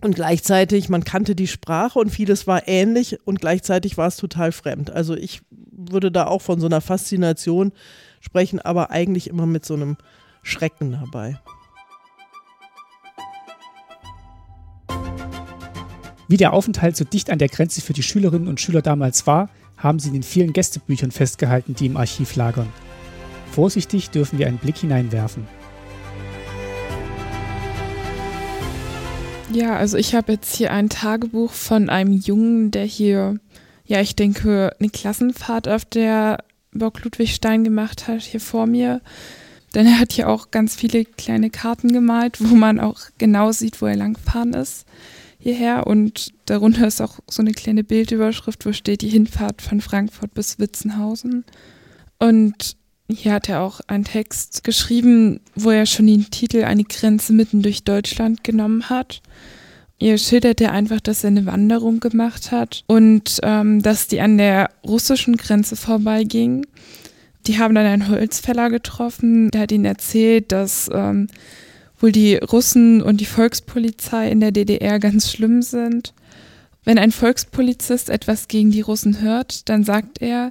Und 0.01 0.15
gleichzeitig, 0.15 0.89
man 0.89 1.03
kannte 1.03 1.35
die 1.35 1.45
Sprache 1.45 1.99
und 1.99 2.09
vieles 2.09 2.47
war 2.47 2.67
ähnlich 2.67 3.19
und 3.23 3.39
gleichzeitig 3.39 3.99
war 3.99 4.07
es 4.07 4.17
total 4.17 4.51
fremd. 4.51 4.89
Also 4.89 5.13
ich 5.13 5.41
würde 5.51 6.11
da 6.11 6.25
auch 6.25 6.41
von 6.41 6.59
so 6.59 6.65
einer 6.65 6.81
Faszination 6.81 7.71
sprechen, 8.19 8.59
aber 8.59 8.89
eigentlich 8.89 9.29
immer 9.29 9.45
mit 9.45 9.63
so 9.63 9.75
einem 9.75 9.97
Schrecken 10.41 10.93
dabei. 10.93 11.39
Wie 16.27 16.37
der 16.37 16.53
Aufenthalt 16.53 16.97
so 16.97 17.05
dicht 17.05 17.29
an 17.29 17.37
der 17.37 17.49
Grenze 17.49 17.81
für 17.81 17.93
die 17.93 18.01
Schülerinnen 18.01 18.47
und 18.47 18.59
Schüler 18.59 18.81
damals 18.81 19.27
war, 19.27 19.49
haben 19.77 19.99
sie 19.99 20.07
in 20.07 20.15
den 20.15 20.23
vielen 20.23 20.53
Gästebüchern 20.53 21.11
festgehalten, 21.11 21.75
die 21.75 21.85
im 21.85 21.97
Archiv 21.97 22.35
lagern. 22.35 22.67
Vorsichtig 23.51 24.09
dürfen 24.09 24.39
wir 24.39 24.47
einen 24.47 24.57
Blick 24.57 24.77
hineinwerfen. 24.77 25.47
Ja, 29.53 29.75
also 29.75 29.97
ich 29.97 30.15
habe 30.15 30.33
jetzt 30.33 30.55
hier 30.55 30.73
ein 30.73 30.89
Tagebuch 30.89 31.51
von 31.51 31.89
einem 31.89 32.13
Jungen, 32.13 32.71
der 32.71 32.85
hier, 32.85 33.39
ja, 33.85 34.01
ich 34.01 34.15
denke, 34.15 34.75
eine 34.79 34.89
Klassenfahrt 34.89 35.67
auf 35.67 35.85
der 35.85 36.39
Burg 36.73 37.03
Ludwigstein 37.03 37.63
gemacht 37.63 38.07
hat, 38.07 38.23
hier 38.23 38.41
vor 38.41 38.65
mir. 38.65 39.01
Denn 39.75 39.85
er 39.85 39.99
hat 39.99 40.13
hier 40.13 40.27
auch 40.27 40.49
ganz 40.49 40.75
viele 40.75 41.05
kleine 41.05 41.51
Karten 41.51 41.93
gemalt, 41.93 42.37
wo 42.39 42.55
man 42.55 42.79
auch 42.79 43.01
genau 43.19 43.51
sieht, 43.51 43.81
wo 43.81 43.85
er 43.85 43.95
langgefahren 43.95 44.53
ist 44.53 44.85
hierher 45.45 45.85
und 45.85 46.33
darunter 46.45 46.87
ist 46.87 47.01
auch 47.01 47.19
so 47.29 47.43
eine 47.43 47.51
kleine 47.51 47.83
Bildüberschrift, 47.83 48.65
wo 48.65 48.73
steht 48.73 49.01
die 49.01 49.09
Hinfahrt 49.09 49.61
von 49.61 49.79
Frankfurt 49.79 50.33
bis 50.33 50.57
Witzenhausen. 50.57 51.45
Und 52.17 52.77
hier 53.07 53.33
hat 53.33 53.47
er 53.47 53.61
auch 53.61 53.79
einen 53.85 54.05
Text 54.05 54.63
geschrieben, 54.63 55.41
wo 55.53 55.69
er 55.69 55.85
schon 55.85 56.07
den 56.07 56.31
Titel 56.31 56.63
Eine 56.63 56.83
Grenze 56.83 57.31
mitten 57.31 57.61
durch 57.61 57.83
Deutschland 57.83 58.43
genommen 58.43 58.89
hat. 58.89 59.21
Hier 59.99 60.17
schildert 60.17 60.61
er 60.61 60.71
einfach, 60.71 60.99
dass 60.99 61.23
er 61.23 61.27
eine 61.27 61.45
Wanderung 61.45 61.99
gemacht 61.99 62.51
hat 62.51 62.83
und 62.87 63.39
ähm, 63.43 63.83
dass 63.83 64.07
die 64.07 64.21
an 64.21 64.39
der 64.39 64.71
russischen 64.83 65.37
Grenze 65.37 65.75
vorbeiging. 65.75 66.65
Die 67.45 67.59
haben 67.59 67.75
dann 67.75 67.85
einen 67.85 68.09
Holzfäller 68.09 68.71
getroffen, 68.71 69.51
der 69.51 69.61
hat 69.61 69.71
ihnen 69.71 69.85
erzählt, 69.85 70.51
dass 70.51 70.89
ähm, 70.91 71.27
wohl 71.99 72.11
die 72.11 72.35
Russen 72.35 73.01
und 73.01 73.21
die 73.21 73.25
Volkspolizei 73.25 74.29
in 74.29 74.39
der 74.39 74.51
DDR 74.51 74.99
ganz 74.99 75.31
schlimm 75.31 75.61
sind. 75.61 76.13
Wenn 76.83 76.99
ein 76.99 77.11
Volkspolizist 77.11 78.09
etwas 78.09 78.47
gegen 78.47 78.71
die 78.71 78.81
Russen 78.81 79.21
hört, 79.21 79.69
dann 79.69 79.83
sagt 79.83 80.21
er 80.21 80.49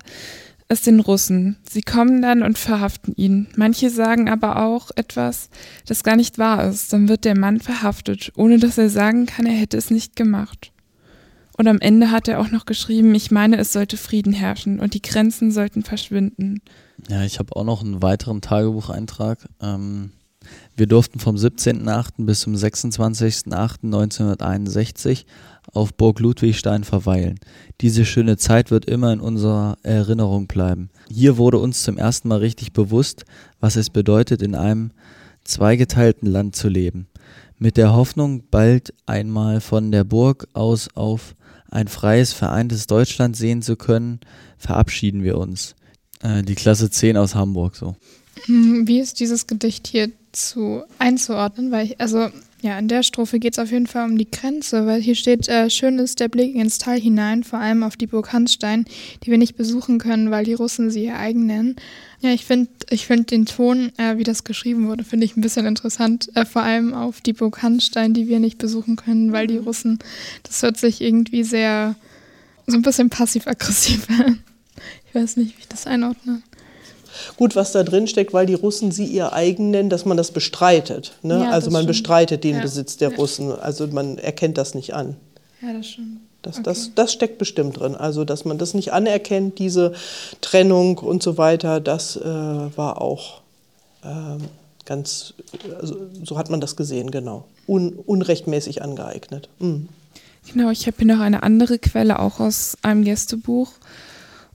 es 0.68 0.82
den 0.82 1.00
Russen. 1.00 1.56
Sie 1.68 1.82
kommen 1.82 2.22
dann 2.22 2.42
und 2.42 2.58
verhaften 2.58 3.14
ihn. 3.16 3.48
Manche 3.56 3.90
sagen 3.90 4.28
aber 4.28 4.64
auch 4.64 4.90
etwas, 4.96 5.50
das 5.86 6.02
gar 6.02 6.16
nicht 6.16 6.38
wahr 6.38 6.68
ist. 6.68 6.92
Dann 6.92 7.08
wird 7.08 7.24
der 7.24 7.38
Mann 7.38 7.60
verhaftet, 7.60 8.32
ohne 8.36 8.58
dass 8.58 8.78
er 8.78 8.90
sagen 8.90 9.26
kann, 9.26 9.46
er 9.46 9.52
hätte 9.52 9.76
es 9.76 9.90
nicht 9.90 10.16
gemacht. 10.16 10.72
Und 11.56 11.68
am 11.68 11.78
Ende 11.78 12.10
hat 12.10 12.26
er 12.26 12.40
auch 12.40 12.50
noch 12.50 12.66
geschrieben, 12.66 13.14
ich 13.14 13.30
meine, 13.30 13.58
es 13.58 13.72
sollte 13.72 13.96
Frieden 13.96 14.32
herrschen 14.32 14.80
und 14.80 14.94
die 14.94 15.02
Grenzen 15.02 15.52
sollten 15.52 15.84
verschwinden. 15.84 16.60
Ja, 17.08 17.22
ich 17.22 17.38
habe 17.38 17.54
auch 17.54 17.64
noch 17.64 17.82
einen 17.82 18.02
weiteren 18.02 18.40
Tagebucheintrag. 18.40 19.38
Ähm 19.60 20.10
wir 20.76 20.86
durften 20.86 21.18
vom 21.20 21.36
17.08. 21.36 22.24
bis 22.24 22.40
zum 22.40 22.54
26.08.1961 22.54 25.26
auf 25.72 25.94
Burg 25.94 26.20
Ludwigstein 26.20 26.84
verweilen. 26.84 27.40
Diese 27.80 28.04
schöne 28.04 28.36
Zeit 28.36 28.70
wird 28.70 28.84
immer 28.86 29.10
in 29.12 29.20
unserer 29.20 29.78
Erinnerung 29.82 30.46
bleiben. 30.46 30.90
Hier 31.08 31.38
wurde 31.38 31.58
uns 31.58 31.84
zum 31.84 31.96
ersten 31.96 32.28
Mal 32.28 32.38
richtig 32.38 32.72
bewusst, 32.72 33.24
was 33.60 33.76
es 33.76 33.90
bedeutet, 33.90 34.42
in 34.42 34.56
einem 34.56 34.90
zweigeteilten 35.44 36.28
Land 36.28 36.56
zu 36.56 36.68
leben. 36.68 37.06
Mit 37.58 37.76
der 37.76 37.94
Hoffnung, 37.94 38.44
bald 38.50 38.92
einmal 39.06 39.60
von 39.60 39.92
der 39.92 40.02
Burg 40.04 40.48
aus 40.54 40.88
auf 40.94 41.34
ein 41.70 41.88
freies, 41.88 42.32
vereintes 42.32 42.86
Deutschland 42.86 43.36
sehen 43.36 43.60
zu 43.62 43.76
können, 43.76 44.20
verabschieden 44.58 45.22
wir 45.22 45.38
uns. 45.38 45.74
Äh, 46.22 46.42
die 46.42 46.54
Klasse 46.54 46.90
10 46.90 47.16
aus 47.16 47.34
Hamburg 47.34 47.76
so. 47.76 47.96
Hm, 48.46 48.88
wie 48.88 49.00
ist 49.00 49.20
dieses 49.20 49.46
Gedicht 49.46 49.86
hier 49.86 50.10
zu 50.36 50.82
einzuordnen, 50.98 51.70
weil 51.70 51.86
ich, 51.86 52.00
also 52.00 52.28
ja, 52.64 52.78
in 52.78 52.88
der 52.88 53.02
Strophe 53.02 53.38
geht 53.38 53.52
es 53.52 53.58
auf 53.58 53.70
jeden 53.70 53.86
Fall 53.86 54.08
um 54.08 54.16
die 54.16 54.30
Grenze, 54.30 54.86
weil 54.86 55.02
hier 55.02 55.14
steht, 55.14 55.48
äh, 55.48 55.68
schön 55.68 55.98
ist 55.98 56.18
der 56.18 56.28
Blick 56.28 56.54
ins 56.54 56.78
Tal 56.78 56.98
hinein, 56.98 57.44
vor 57.44 57.58
allem 57.58 57.82
auf 57.82 57.96
die 57.96 58.06
Burg 58.06 58.32
Hanstein, 58.32 58.86
die 59.22 59.30
wir 59.30 59.36
nicht 59.36 59.54
besuchen 59.54 59.98
können, 59.98 60.30
weil 60.30 60.46
die 60.46 60.54
Russen 60.54 60.90
sie 60.90 61.04
ihr 61.04 61.18
eigen 61.18 61.44
nennen. 61.44 61.76
Ja, 62.20 62.30
ich 62.30 62.46
finde 62.46 62.70
ich 62.88 63.06
find 63.06 63.30
den 63.30 63.44
Ton, 63.44 63.92
äh, 63.98 64.16
wie 64.16 64.22
das 64.22 64.44
geschrieben 64.44 64.88
wurde, 64.88 65.04
finde 65.04 65.26
ich 65.26 65.36
ein 65.36 65.42
bisschen 65.42 65.66
interessant, 65.66 66.34
äh, 66.36 66.46
vor 66.46 66.62
allem 66.62 66.94
auf 66.94 67.20
die 67.20 67.34
Burg 67.34 67.62
Hanstein, 67.62 68.14
die 68.14 68.28
wir 68.28 68.40
nicht 68.40 68.56
besuchen 68.56 68.96
können, 68.96 69.32
weil 69.32 69.46
die 69.46 69.58
Russen, 69.58 69.98
das 70.42 70.62
hört 70.62 70.78
sich 70.78 71.02
irgendwie 71.02 71.44
sehr, 71.44 71.96
so 72.66 72.76
ein 72.76 72.82
bisschen 72.82 73.10
passiv-aggressiv 73.10 74.08
an. 74.08 74.42
Ich 75.06 75.14
weiß 75.14 75.36
nicht, 75.36 75.54
wie 75.56 75.60
ich 75.60 75.68
das 75.68 75.86
einordne 75.86 76.42
gut, 77.36 77.56
was 77.56 77.72
da 77.72 77.82
drin 77.82 78.06
steckt, 78.06 78.32
weil 78.32 78.46
die 78.46 78.54
Russen 78.54 78.90
sie 78.90 79.06
ihr 79.06 79.32
eigen 79.32 79.70
nennen, 79.70 79.90
dass 79.90 80.04
man 80.04 80.16
das 80.16 80.30
bestreitet. 80.30 81.12
Ne? 81.22 81.40
Ja, 81.40 81.50
also 81.50 81.70
man 81.70 81.82
stimmt. 81.82 81.88
bestreitet 81.88 82.44
den 82.44 82.56
ja. 82.56 82.62
Besitz 82.62 82.96
der. 82.96 83.14
Russen. 83.16 83.52
Also 83.52 83.86
man 83.86 84.18
erkennt 84.18 84.58
das 84.58 84.74
nicht 84.74 84.94
an. 84.94 85.16
Ja, 85.62 85.72
das 85.72 85.86
stimmt. 85.86 86.20
Das, 86.42 86.62
das, 86.62 86.90
das 86.94 87.12
steckt 87.12 87.38
bestimmt 87.38 87.80
drin. 87.80 87.94
Also, 87.94 88.24
dass 88.24 88.44
man 88.44 88.58
das 88.58 88.74
nicht 88.74 88.92
anerkennt, 88.92 89.58
diese 89.58 89.94
Trennung 90.42 90.98
und 90.98 91.22
so 91.22 91.38
weiter, 91.38 91.80
das 91.80 92.16
äh, 92.16 92.22
war 92.22 93.00
auch 93.00 93.40
ähm, 94.04 94.38
ganz, 94.84 95.32
also, 95.80 95.96
so 96.22 96.36
hat 96.36 96.50
man 96.50 96.60
das 96.60 96.76
gesehen, 96.76 97.10
genau. 97.10 97.46
Un, 97.66 97.94
unrechtmäßig 97.94 98.82
angeeignet. 98.82 99.48
Mhm. 99.58 99.88
Genau, 100.52 100.68
ich 100.70 100.86
habe 100.86 100.98
hier 100.98 101.06
noch 101.06 101.20
eine 101.20 101.42
andere 101.42 101.78
Quelle, 101.78 102.18
auch 102.18 102.38
aus 102.40 102.76
einem 102.82 103.04
Gästebuch. 103.04 103.70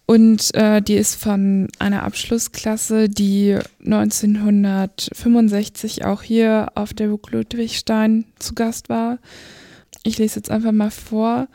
Und 0.09 0.53
äh, 0.55 0.81
die 0.81 0.95
ist 0.95 1.21
von 1.21 1.67
einer 1.77 2.01
Abschlussklasse, 2.01 3.09
die 3.09 3.59
1965 3.85 6.03
auch 6.03 6.23
hier 6.23 6.71
auf 6.73 6.95
der 6.95 7.09
Burg 7.09 7.29
Ludwigstein 7.29 8.25
zu 8.39 8.55
Gast 8.55 8.89
war. 8.89 9.19
Ich 10.01 10.17
lese 10.17 10.37
jetzt 10.37 10.49
einfach 10.49 10.71
mal 10.71 10.89
vor. 10.89 11.47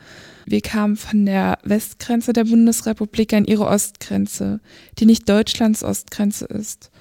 Wir 0.46 0.60
kamen 0.60 0.94
von 0.94 1.26
der 1.26 1.58
Westgrenze 1.64 2.32
der 2.32 2.44
Bundesrepublik 2.44 3.32
an 3.32 3.44
ihre 3.44 3.66
Ostgrenze, 3.66 4.60
die 5.00 5.06
nicht 5.06 5.28
Deutschlands 5.28 5.82
Ostgrenze 5.82 6.44
ist. 6.44 6.92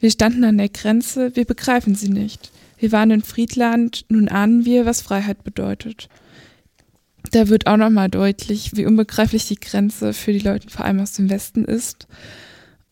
Wir 0.00 0.10
standen 0.10 0.44
an 0.44 0.58
der 0.58 0.68
Grenze, 0.68 1.34
wir 1.34 1.46
begreifen 1.46 1.94
sie 1.94 2.10
nicht. 2.10 2.52
Wir 2.76 2.92
waren 2.92 3.10
in 3.10 3.22
Friedland, 3.22 4.04
nun 4.10 4.28
ahnen 4.28 4.66
wir, 4.66 4.84
was 4.84 5.00
Freiheit 5.00 5.44
bedeutet. 5.44 6.10
Da 7.30 7.48
wird 7.48 7.66
auch 7.66 7.76
nochmal 7.76 8.08
deutlich, 8.08 8.76
wie 8.76 8.86
unbegreiflich 8.86 9.46
die 9.46 9.60
Grenze 9.60 10.12
für 10.12 10.32
die 10.32 10.40
Leute 10.40 10.68
vor 10.68 10.84
allem 10.84 11.00
aus 11.00 11.12
dem 11.12 11.30
Westen 11.30 11.64
ist, 11.64 12.08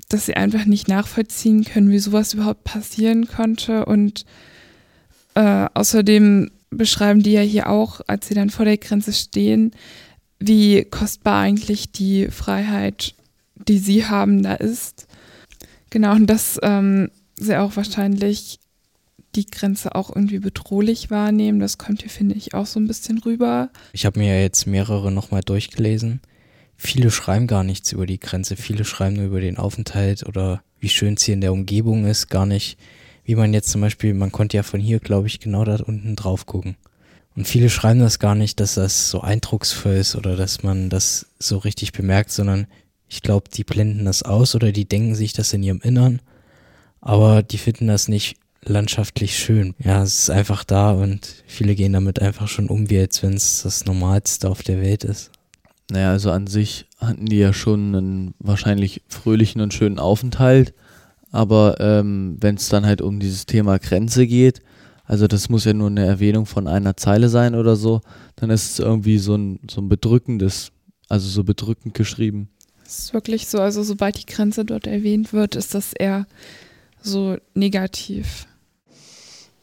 dass 0.09 0.27
sie 0.27 0.35
einfach 0.35 0.64
nicht 0.64 0.88
nachvollziehen 0.88 1.64
können, 1.64 1.90
wie 1.90 1.98
sowas 1.98 2.35
überhaupt 2.35 2.64
passieren 2.64 3.27
konnte 3.27 3.85
und 3.85 4.24
äh, 5.35 5.66
außerdem 5.74 6.51
beschreiben 6.70 7.22
die 7.22 7.33
ja 7.33 7.40
hier 7.40 7.68
auch, 7.68 8.01
als 8.07 8.29
sie 8.29 8.35
dann 8.35 8.51
vor 8.51 8.64
der 8.64 8.77
Grenze 8.77 9.12
stehen, 9.12 9.72
wie 10.38 10.85
kostbar 10.85 11.40
eigentlich 11.40 11.90
die 11.90 12.29
Freiheit, 12.29 13.14
die 13.55 13.79
sie 13.79 14.07
haben, 14.07 14.42
da 14.42 14.55
ist. 14.55 15.07
Genau, 15.90 16.12
und 16.12 16.27
dass 16.27 16.59
ähm, 16.62 17.11
sie 17.37 17.57
auch 17.57 17.77
wahrscheinlich 17.77 18.61
die 19.38 19.51
Grenze 19.51 19.94
auch 19.94 20.14
irgendwie 20.14 20.38
bedrohlich 20.38 21.11
wahrnehmen. 21.11 21.61
Das 21.61 21.79
kommt 21.79 22.03
hier, 22.03 22.11
finde 22.11 22.35
ich, 22.35 22.55
auch 22.55 22.66
so 22.66 22.79
ein 22.79 22.87
bisschen 22.87 23.18
rüber. 23.18 23.70
Ich 23.92 24.05
habe 24.05 24.18
mir 24.18 24.35
ja 24.35 24.40
jetzt 24.40 24.66
mehrere 24.66 25.11
nochmal 25.11 25.42
durchgelesen. 25.42 26.20
Viele 26.77 27.11
schreiben 27.11 27.46
gar 27.46 27.64
nichts 27.64 27.92
über 27.92 28.07
die 28.07 28.20
Grenze. 28.20 28.57
Viele 28.57 28.85
schreiben 28.85 29.16
nur 29.16 29.27
über 29.27 29.40
den 29.40 29.57
Aufenthalt 29.57 30.27
oder 30.27 30.62
wie 30.79 30.88
schön 30.88 31.14
es 31.14 31.22
hier 31.22 31.35
in 31.35 31.40
der 31.40 31.53
Umgebung 31.53 32.05
ist. 32.05 32.29
Gar 32.29 32.46
nicht 32.46 32.79
wie 33.29 33.35
man 33.35 33.53
jetzt 33.53 33.68
zum 33.68 33.83
Beispiel, 33.83 34.14
man 34.14 34.33
konnte 34.33 34.57
ja 34.57 34.62
von 34.62 34.81
hier, 34.81 35.01
glaube 35.01 35.27
ich, 35.27 35.38
genau 35.38 35.62
da 35.62 35.77
unten 35.85 36.16
drauf 36.16 36.46
gucken. 36.46 36.77
Und 37.37 37.46
viele 37.46 37.68
schreiben 37.68 38.01
das 38.01 38.18
gar 38.18 38.35
nicht, 38.35 38.59
dass 38.59 38.77
das 38.77 39.11
so 39.11 39.20
eindrucksvoll 39.20 39.96
ist 39.96 40.16
oder 40.16 40.35
dass 40.35 40.62
man 40.62 40.88
das 40.88 41.27
so 41.38 41.59
richtig 41.59 41.92
bemerkt, 41.92 42.31
sondern 42.31 42.66
ich 43.07 43.20
glaube, 43.20 43.51
die 43.53 43.64
blenden 43.64 44.07
das 44.07 44.22
aus 44.22 44.55
oder 44.55 44.72
die 44.72 44.87
denken 44.87 45.14
sich 45.14 45.35
das 45.35 45.53
in 45.53 45.62
ihrem 45.62 45.83
Innern, 45.83 46.22
aber 47.03 47.42
die 47.42 47.59
finden 47.59 47.87
das 47.87 48.09
nicht 48.09 48.38
landschaftlich 48.64 49.37
schön. 49.37 49.75
Ja, 49.79 50.03
es 50.03 50.21
ist 50.21 50.31
einfach 50.31 50.64
da 50.64 50.92
und 50.92 51.42
viele 51.47 51.75
gehen 51.75 51.92
damit 51.92 52.21
einfach 52.21 52.49
schon 52.49 52.68
um, 52.68 52.90
wie 52.90 52.99
als 52.99 53.23
wenn 53.23 53.35
es 53.35 53.62
das 53.62 53.85
Normalste 53.85 54.51
auf 54.51 54.62
der 54.62 54.81
Welt 54.81 55.05
ist. 55.05 55.31
Naja, 55.90 56.11
also 56.11 56.31
an 56.31 56.47
sich 56.47 56.87
hatten 56.99 57.27
die 57.27 57.38
ja 57.38 57.53
schon 57.53 57.94
einen 57.94 58.35
wahrscheinlich 58.38 59.03
fröhlichen 59.09 59.61
und 59.61 59.73
schönen 59.73 59.99
Aufenthalt. 59.99 60.75
Aber 61.31 61.77
ähm, 61.81 62.37
wenn 62.40 62.57
es 62.57 62.68
dann 62.68 62.87
halt 62.87 63.01
um 63.01 63.21
dieses 63.21 63.47
Thema 63.47 63.79
Grenze 63.79 64.27
geht, 64.27 64.61
also 65.05 65.27
das 65.27 65.49
muss 65.49 65.64
ja 65.64 65.73
nur 65.73 65.88
eine 65.88 66.05
Erwähnung 66.05 66.44
von 66.44 66.68
einer 66.68 66.97
Zeile 66.97 67.31
sein 67.31 67.55
oder 67.55 67.77
so, 67.77 68.03
dann 68.37 68.51
ist 68.51 68.73
es 68.73 68.79
irgendwie 68.79 69.18
so 69.18 69.35
ein, 69.35 69.61
so 69.71 69.81
ein 69.81 69.88
bedrückendes, 69.88 70.71
also 71.09 71.29
so 71.29 71.44
bedrückend 71.44 71.94
geschrieben. 71.94 72.51
Es 72.85 72.99
ist 72.99 73.14
wirklich 73.14 73.49
so, 73.49 73.61
also 73.61 73.83
sobald 73.83 74.18
die 74.18 74.27
Grenze 74.27 74.64
dort 74.64 74.87
erwähnt 74.87 75.33
wird, 75.33 75.57
ist 75.57 75.75
das 75.75 75.92
eher 75.92 76.27
so 77.01 77.37
negativ. 77.55 78.47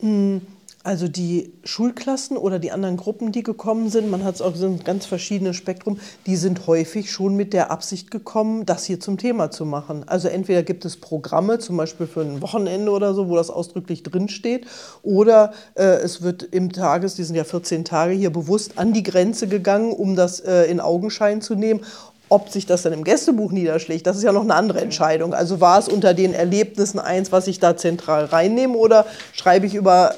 Mhm. 0.01 0.41
Also 0.85 1.07
die 1.07 1.51
Schulklassen 1.63 2.37
oder 2.37 2.59
die 2.59 2.71
anderen 2.71 2.95
Gruppen, 2.95 3.31
die 3.31 3.41
gekommen 3.41 3.89
sind, 3.89 4.11
man 4.11 4.23
hat 4.23 4.35
es 4.35 4.41
auch 4.43 4.53
ein 4.53 4.83
ganz 4.83 5.07
verschiedenes 5.07 5.55
Spektrum, 5.55 5.97
die 6.27 6.35
sind 6.35 6.67
häufig 6.67 7.11
schon 7.11 7.35
mit 7.35 7.53
der 7.53 7.71
Absicht 7.71 8.11
gekommen, 8.11 8.67
das 8.67 8.85
hier 8.85 8.99
zum 8.99 9.17
Thema 9.17 9.49
zu 9.49 9.65
machen. 9.65 10.07
Also 10.07 10.27
entweder 10.27 10.61
gibt 10.61 10.85
es 10.85 10.97
Programme, 10.97 11.57
zum 11.57 11.75
Beispiel 11.75 12.05
für 12.05 12.21
ein 12.21 12.39
Wochenende 12.43 12.91
oder 12.91 13.15
so, 13.15 13.29
wo 13.29 13.35
das 13.35 13.49
ausdrücklich 13.49 14.03
drinsteht, 14.03 14.67
oder 15.01 15.53
äh, 15.73 15.85
es 15.85 16.21
wird 16.21 16.43
im 16.43 16.71
Tages, 16.71 17.15
die 17.15 17.23
sind 17.23 17.35
ja 17.35 17.45
14 17.45 17.83
Tage 17.83 18.13
hier 18.13 18.29
bewusst 18.29 18.77
an 18.77 18.93
die 18.93 19.01
Grenze 19.01 19.47
gegangen, 19.47 19.91
um 19.91 20.15
das 20.15 20.39
äh, 20.39 20.65
in 20.65 20.79
Augenschein 20.79 21.41
zu 21.41 21.55
nehmen. 21.55 21.81
Ob 22.27 22.49
sich 22.49 22.65
das 22.65 22.81
dann 22.81 22.93
im 22.93 23.03
Gästebuch 23.03 23.51
niederschlägt, 23.51 24.07
das 24.07 24.17
ist 24.17 24.23
ja 24.23 24.31
noch 24.31 24.43
eine 24.43 24.55
andere 24.55 24.81
Entscheidung. 24.81 25.33
Also 25.33 25.61
war 25.61 25.77
es 25.79 25.87
unter 25.87 26.13
den 26.13 26.33
Erlebnissen 26.33 26.99
eins, 26.99 27.31
was 27.31 27.47
ich 27.47 27.59
da 27.59 27.77
zentral 27.77 28.25
reinnehme, 28.25 28.75
oder 28.75 29.05
schreibe 29.33 29.67
ich 29.67 29.75
über 29.75 30.15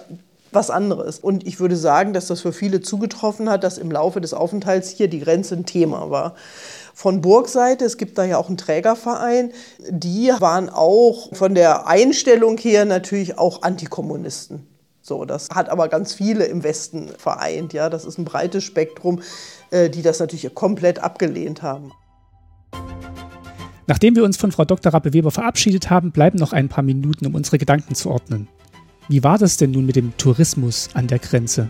was 0.52 0.70
anderes. 0.70 1.20
Und 1.20 1.46
ich 1.46 1.60
würde 1.60 1.76
sagen, 1.76 2.13
dass 2.13 2.28
das 2.28 2.41
für 2.41 2.54
viele 2.54 2.82
zugetroffen 2.82 3.50
hat, 3.50 3.63
dass 3.63 3.78
im 3.78 3.91
Laufe 3.91 4.22
des 4.22 4.34
Aufenthalts 4.34 4.89
hier 4.89 5.08
die 5.08 5.20
Grenze 5.20 5.56
ein 5.56 5.65
Thema 5.65 6.10
war. 6.10 6.36
Von 6.93 7.22
Burgseite, 7.22 7.86
es 7.86 7.98
gibt 7.98 8.17
da 8.17 8.24
ja 8.24 8.38
auch 8.38 8.48
einen 8.48 8.58
Trägerverein, 8.58 9.52
die 9.89 10.32
waren 10.39 10.70
auch 10.70 11.36
von 11.36 11.54
der 11.54 11.88
Einstellung 11.88 12.58
her 12.58 12.86
natürlich 12.86 13.38
auch 13.38 13.62
Antikommunisten. 13.62 14.65
So, 15.08 15.24
das 15.24 15.48
hat 15.52 15.70
aber 15.70 15.88
ganz 15.88 16.13
viele 16.13 16.43
im 16.43 16.65
Westen 16.65 17.08
vereint. 17.17 17.72
Ja, 17.72 17.89
das 17.89 18.04
ist 18.04 18.17
ein 18.17 18.26
breites 18.26 18.65
Spektrum, 18.65 19.22
äh, 19.72 19.89
die 19.89 20.02
das 20.02 20.20
natürlich 20.20 20.54
komplett 20.54 21.00
abgelehnt 21.00 21.62
haben. 21.62 21.93
Nachdem 23.88 24.17
wir 24.17 24.26
uns 24.26 24.36
von 24.36 24.52
Frau 24.52 24.65
Dr. 24.65 24.93
Rappe-Weber 24.93 25.32
verabschiedet 25.32 25.89
haben, 25.89 26.12
bleiben 26.12 26.38
noch 26.38 26.52
ein 26.52 26.67
paar 26.67 26.84
Minuten, 26.84 27.26
um 27.26 27.36
unsere 27.36 27.58
Gedanken 27.58 27.96
zu 27.96 28.10
ordnen. 28.10 28.50
Wie 29.08 29.24
war 29.24 29.38
das 29.38 29.56
denn 29.56 29.72
nun 29.72 29.86
mit 29.86 29.96
dem 29.96 30.12
Tourismus 30.17 30.89
an 30.93 31.08
der 31.08 31.20
Grenze? 31.20 31.70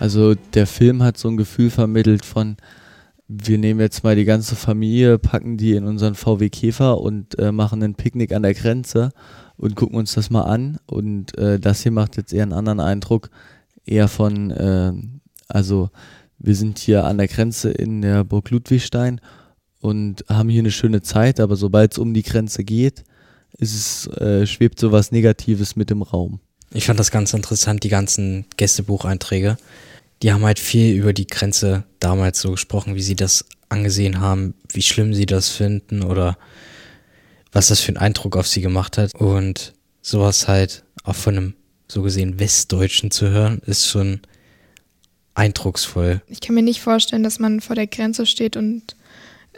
Also 0.00 0.34
der 0.34 0.66
Film 0.66 1.00
hat 1.04 1.16
so 1.16 1.28
ein 1.28 1.36
Gefühl 1.36 1.70
vermittelt 1.70 2.24
von, 2.24 2.56
wir 3.28 3.58
nehmen 3.58 3.80
jetzt 3.80 4.04
mal 4.04 4.14
die 4.14 4.24
ganze 4.24 4.54
Familie, 4.54 5.18
packen 5.18 5.56
die 5.56 5.72
in 5.72 5.84
unseren 5.84 6.14
VW 6.14 6.48
Käfer 6.48 7.00
und 7.00 7.38
äh, 7.38 7.50
machen 7.50 7.82
ein 7.82 7.94
Picknick 7.94 8.32
an 8.32 8.42
der 8.42 8.54
Grenze 8.54 9.10
und 9.56 9.74
gucken 9.74 9.96
uns 9.96 10.14
das 10.14 10.30
mal 10.30 10.42
an. 10.42 10.78
Und 10.86 11.36
äh, 11.38 11.58
das 11.58 11.82
hier 11.82 11.92
macht 11.92 12.16
jetzt 12.16 12.32
eher 12.32 12.44
einen 12.44 12.52
anderen 12.52 12.80
Eindruck, 12.80 13.30
eher 13.84 14.08
von, 14.08 14.50
äh, 14.50 14.92
also 15.48 15.90
wir 16.38 16.54
sind 16.54 16.78
hier 16.78 17.04
an 17.04 17.18
der 17.18 17.28
Grenze 17.28 17.70
in 17.70 18.02
der 18.02 18.22
Burg 18.22 18.50
Ludwigstein 18.50 19.20
und 19.80 20.24
haben 20.28 20.48
hier 20.48 20.60
eine 20.60 20.70
schöne 20.70 21.02
Zeit, 21.02 21.40
aber 21.40 21.56
sobald 21.56 21.92
es 21.92 21.98
um 21.98 22.14
die 22.14 22.22
Grenze 22.22 22.62
geht, 22.62 23.04
ist 23.58 23.74
es, 23.74 24.16
äh, 24.18 24.46
schwebt 24.46 24.78
sowas 24.78 25.12
Negatives 25.12 25.76
mit 25.76 25.90
im 25.90 26.02
Raum. 26.02 26.40
Ich 26.72 26.86
fand 26.86 26.98
das 27.00 27.10
ganz 27.10 27.32
interessant, 27.32 27.84
die 27.84 27.88
ganzen 27.88 28.44
Gästebucheinträge. 28.56 29.56
Die 30.22 30.32
haben 30.32 30.44
halt 30.44 30.58
viel 30.58 30.94
über 30.96 31.12
die 31.12 31.26
Grenze 31.26 31.84
damals 32.00 32.40
so 32.40 32.52
gesprochen, 32.52 32.94
wie 32.94 33.02
sie 33.02 33.16
das 33.16 33.44
angesehen 33.68 34.20
haben, 34.20 34.54
wie 34.72 34.82
schlimm 34.82 35.14
sie 35.14 35.26
das 35.26 35.50
finden 35.50 36.02
oder 36.02 36.38
was 37.52 37.68
das 37.68 37.80
für 37.80 37.88
einen 37.88 37.98
Eindruck 37.98 38.36
auf 38.36 38.46
sie 38.46 38.60
gemacht 38.60 38.98
hat. 38.98 39.14
Und 39.14 39.74
sowas 40.02 40.48
halt 40.48 40.84
auch 41.04 41.16
von 41.16 41.36
einem 41.36 41.54
so 41.88 42.02
gesehen 42.02 42.38
Westdeutschen 42.38 43.10
zu 43.10 43.30
hören, 43.30 43.60
ist 43.66 43.86
schon 43.86 44.20
eindrucksvoll. 45.34 46.22
Ich 46.28 46.40
kann 46.40 46.54
mir 46.54 46.62
nicht 46.62 46.80
vorstellen, 46.80 47.22
dass 47.22 47.38
man 47.38 47.60
vor 47.60 47.76
der 47.76 47.86
Grenze 47.86 48.26
steht 48.26 48.56
und 48.56 48.96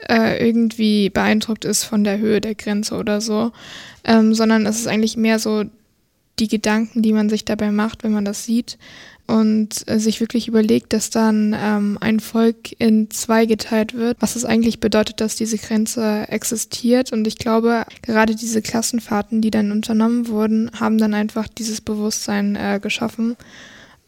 äh, 0.08 0.44
irgendwie 0.46 1.10
beeindruckt 1.10 1.64
ist 1.64 1.84
von 1.84 2.04
der 2.04 2.18
Höhe 2.18 2.40
der 2.40 2.54
Grenze 2.54 2.96
oder 2.96 3.20
so, 3.20 3.52
ähm, 4.04 4.34
sondern 4.34 4.66
es 4.66 4.78
ist 4.78 4.86
eigentlich 4.86 5.16
mehr 5.16 5.38
so 5.38 5.64
die 6.38 6.48
Gedanken, 6.48 7.02
die 7.02 7.12
man 7.12 7.28
sich 7.28 7.44
dabei 7.44 7.70
macht, 7.70 8.04
wenn 8.04 8.12
man 8.12 8.24
das 8.24 8.44
sieht 8.44 8.78
und 9.28 9.86
äh, 9.88 10.00
sich 10.00 10.20
wirklich 10.20 10.48
überlegt, 10.48 10.94
dass 10.94 11.10
dann 11.10 11.54
ähm, 11.56 11.98
ein 12.00 12.18
Volk 12.18 12.72
in 12.80 13.10
zwei 13.10 13.44
geteilt 13.44 13.94
wird, 13.94 14.16
was 14.20 14.36
es 14.36 14.44
eigentlich 14.46 14.80
bedeutet, 14.80 15.20
dass 15.20 15.36
diese 15.36 15.58
Grenze 15.58 16.26
existiert. 16.28 17.12
Und 17.12 17.26
ich 17.26 17.36
glaube, 17.36 17.84
gerade 18.00 18.34
diese 18.34 18.62
Klassenfahrten, 18.62 19.42
die 19.42 19.50
dann 19.50 19.70
unternommen 19.70 20.28
wurden, 20.28 20.70
haben 20.80 20.96
dann 20.96 21.12
einfach 21.12 21.46
dieses 21.46 21.82
Bewusstsein 21.82 22.56
äh, 22.56 22.80
geschaffen 22.82 23.36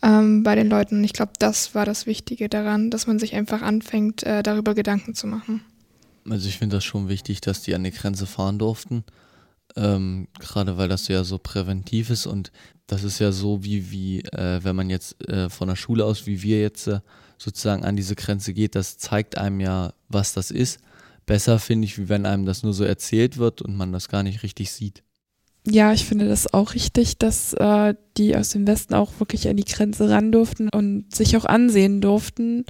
ähm, 0.03 0.43
bei 0.43 0.55
den 0.55 0.71
Leuten. 0.71 0.97
Und 0.97 1.05
ich 1.05 1.13
glaube, 1.13 1.33
das 1.39 1.75
war 1.75 1.85
das 1.85 2.07
Wichtige 2.07 2.49
daran, 2.49 2.91
dass 2.91 3.07
man 3.07 3.19
sich 3.19 3.35
einfach 3.35 3.61
anfängt, 3.61 4.23
äh, 4.23 4.43
darüber 4.43 4.75
Gedanken 4.75 5.15
zu 5.15 5.27
machen. 5.27 5.63
Also 6.29 6.49
ich 6.49 6.57
finde 6.57 6.77
das 6.77 6.85
schon 6.85 7.11
wichtig, 7.11 7.43
dass 7.43 7.61
die 7.61 7.75
an 7.75 7.85
die 7.85 7.91
Grenze 7.91 8.27
fahren 8.27 8.59
durften. 8.59 9.05
Ähm, 9.77 10.29
Gerade 10.39 10.77
weil 10.79 10.89
das 10.89 11.09
ja 11.09 11.25
so 11.25 11.39
präventiv 11.39 12.11
ist 12.11 12.27
und 12.27 12.51
das 12.87 13.05
ist 13.05 13.19
ja 13.21 13.31
so 13.33 13.63
wie, 13.63 13.91
wie 13.91 14.21
äh, 14.21 14.61
wenn 14.63 14.77
man 14.77 14.91
jetzt 14.91 15.23
äh, 15.29 15.49
von 15.49 15.69
der 15.69 15.77
Schule 15.77 16.05
aus, 16.05 16.27
wie 16.27 16.43
wir 16.43 16.61
jetzt 16.61 16.89
äh, 16.89 17.01
sozusagen 17.39 17.85
an 17.85 17.97
diese 17.97 18.17
Grenze 18.17 18.53
geht, 18.53 18.75
das 18.75 18.99
zeigt 18.99 19.39
einem 19.39 19.61
ja, 19.61 19.93
was 20.09 20.33
das 20.33 20.51
ist. 20.51 20.81
Besser 21.25 21.59
finde 21.59 21.87
ich, 21.87 21.99
wie 21.99 22.09
wenn 22.09 22.27
einem 22.27 22.47
das 22.47 22.63
nur 22.63 22.73
so 22.73 22.85
erzählt 22.85 23.39
wird 23.39 23.63
und 23.63 23.77
man 23.77 23.93
das 23.93 24.09
gar 24.09 24.23
nicht 24.23 24.43
richtig 24.43 24.73
sieht. 24.73 25.05
ja, 25.67 25.93
ich 25.93 26.05
finde 26.05 26.27
das 26.27 26.53
auch 26.53 26.75
richtig, 26.75 27.19
dass 27.19 27.53
äh, 27.55 27.95
die 28.17 28.37
aus 28.37 28.49
dem 28.51 28.67
Westen 28.67 28.95
auch 28.95 29.13
wirklich 29.21 29.49
an 29.49 29.57
die 29.57 29.65
Grenze 29.65 30.11
ran 30.11 30.33
durften 30.33 30.69
und 30.71 31.15
sich 31.15 31.37
auch 31.37 31.45
ansehen 31.45 32.01
durften, 32.01 32.65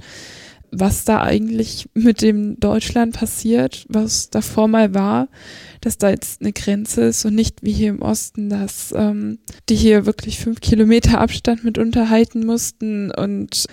was 0.71 1.03
da 1.03 1.21
eigentlich 1.21 1.89
mit 1.93 2.21
dem 2.21 2.59
Deutschland 2.59 3.15
passiert, 3.15 3.85
was 3.89 4.29
davor 4.29 4.69
mal 4.69 4.93
war, 4.93 5.27
dass 5.81 5.97
da 5.97 6.09
jetzt 6.09 6.41
eine 6.41 6.53
Grenze 6.53 7.01
ist 7.03 7.25
und 7.25 7.35
nicht 7.35 7.61
wie 7.61 7.73
hier 7.73 7.89
im 7.89 8.01
Osten, 8.01 8.49
dass 8.49 8.93
ähm, 8.95 9.39
die 9.67 9.75
hier 9.75 10.05
wirklich 10.05 10.39
fünf 10.39 10.61
Kilometer 10.61 11.19
Abstand 11.19 11.65
mit 11.65 11.77
unterhalten 11.77 12.45
mussten 12.45 13.11
und 13.11 13.65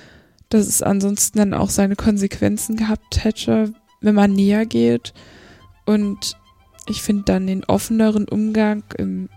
dass 0.49 0.67
es 0.67 0.83
ansonsten 0.83 1.39
dann 1.39 1.55
auch 1.55 1.71
seine 1.71 1.95
Konsequenzen 1.95 2.77
gehabt 2.77 3.23
hätte, 3.23 3.73
wenn 4.01 4.15
man 4.15 4.33
näher 4.33 4.67
geht. 4.67 5.13
Und 5.87 6.37
ich 6.89 7.03
finde 7.03 7.25
dann 7.25 7.47
den 7.47 7.65
offeneren 7.65 8.27
Umgang 8.27 8.83
im 8.97 9.29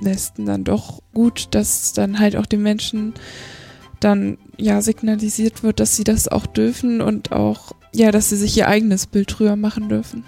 Westen 0.00 0.46
dann 0.46 0.64
doch 0.64 1.02
gut, 1.14 1.48
dass 1.52 1.92
dann 1.92 2.18
halt 2.18 2.36
auch 2.36 2.46
den 2.46 2.62
Menschen 2.62 3.14
dann 4.00 4.38
ja 4.56 4.82
signalisiert 4.82 5.62
wird, 5.62 5.80
dass 5.80 5.96
sie 5.96 6.04
das 6.04 6.28
auch 6.28 6.46
dürfen 6.46 7.00
und 7.00 7.32
auch 7.32 7.72
ja, 7.94 8.10
dass 8.10 8.28
sie 8.28 8.36
sich 8.36 8.56
ihr 8.56 8.68
eigenes 8.68 9.06
Bild 9.06 9.38
drüber 9.38 9.56
machen 9.56 9.88
dürfen. 9.88 10.24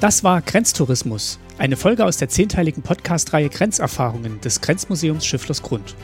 Das 0.00 0.24
war 0.24 0.40
Grenztourismus, 0.40 1.38
eine 1.58 1.76
Folge 1.76 2.04
aus 2.04 2.16
der 2.16 2.28
zehnteiligen 2.28 2.82
Podcast-Reihe 2.82 3.50
Grenzerfahrungen 3.50 4.40
des 4.40 4.60
Grenzmuseums 4.60 5.26
Schifflers 5.26 5.62
Grund. 5.62 5.94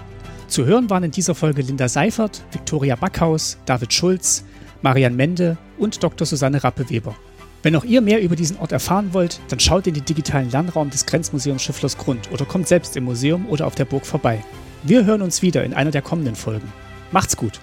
Zu 0.49 0.65
hören 0.65 0.91
waren 0.91 1.05
in 1.05 1.11
dieser 1.11 1.35
Folge 1.35 1.63
Linda 1.63 1.89
Seifert, 1.89 2.43
Viktoria 2.53 2.97
Backhaus, 2.97 3.59
David 3.67 3.93
Schulz, 3.93 4.45
Marian 4.83 5.17
Mende 5.17 5.57
und 5.79 6.03
Dr. 6.03 6.27
Susanne 6.27 6.63
Rappeweber. 6.63 7.17
Wenn 7.67 7.75
auch 7.75 7.83
ihr 7.83 8.01
mehr 8.01 8.23
über 8.23 8.37
diesen 8.37 8.59
Ort 8.59 8.71
erfahren 8.71 9.13
wollt, 9.13 9.41
dann 9.49 9.59
schaut 9.59 9.89
in 9.89 9.95
den 9.95 10.05
digitalen 10.05 10.49
Lernraum 10.53 10.89
des 10.89 11.05
Grenzmuseums 11.05 11.61
Schifflers 11.61 11.99
Grund 11.99 12.31
oder 12.31 12.45
kommt 12.45 12.69
selbst 12.69 12.97
im 12.97 13.03
Museum 13.03 13.45
oder 13.49 13.67
auf 13.67 13.75
der 13.75 13.87
Burg 13.87 14.07
vorbei. 14.07 14.39
Wir 14.85 15.05
hören 15.05 15.21
uns 15.21 15.43
wieder 15.43 15.65
in 15.65 15.75
einer 15.75 15.91
der 15.91 16.01
kommenden 16.01 16.37
Folgen. 16.37 16.73
Macht's 17.11 17.37
gut! 17.37 17.59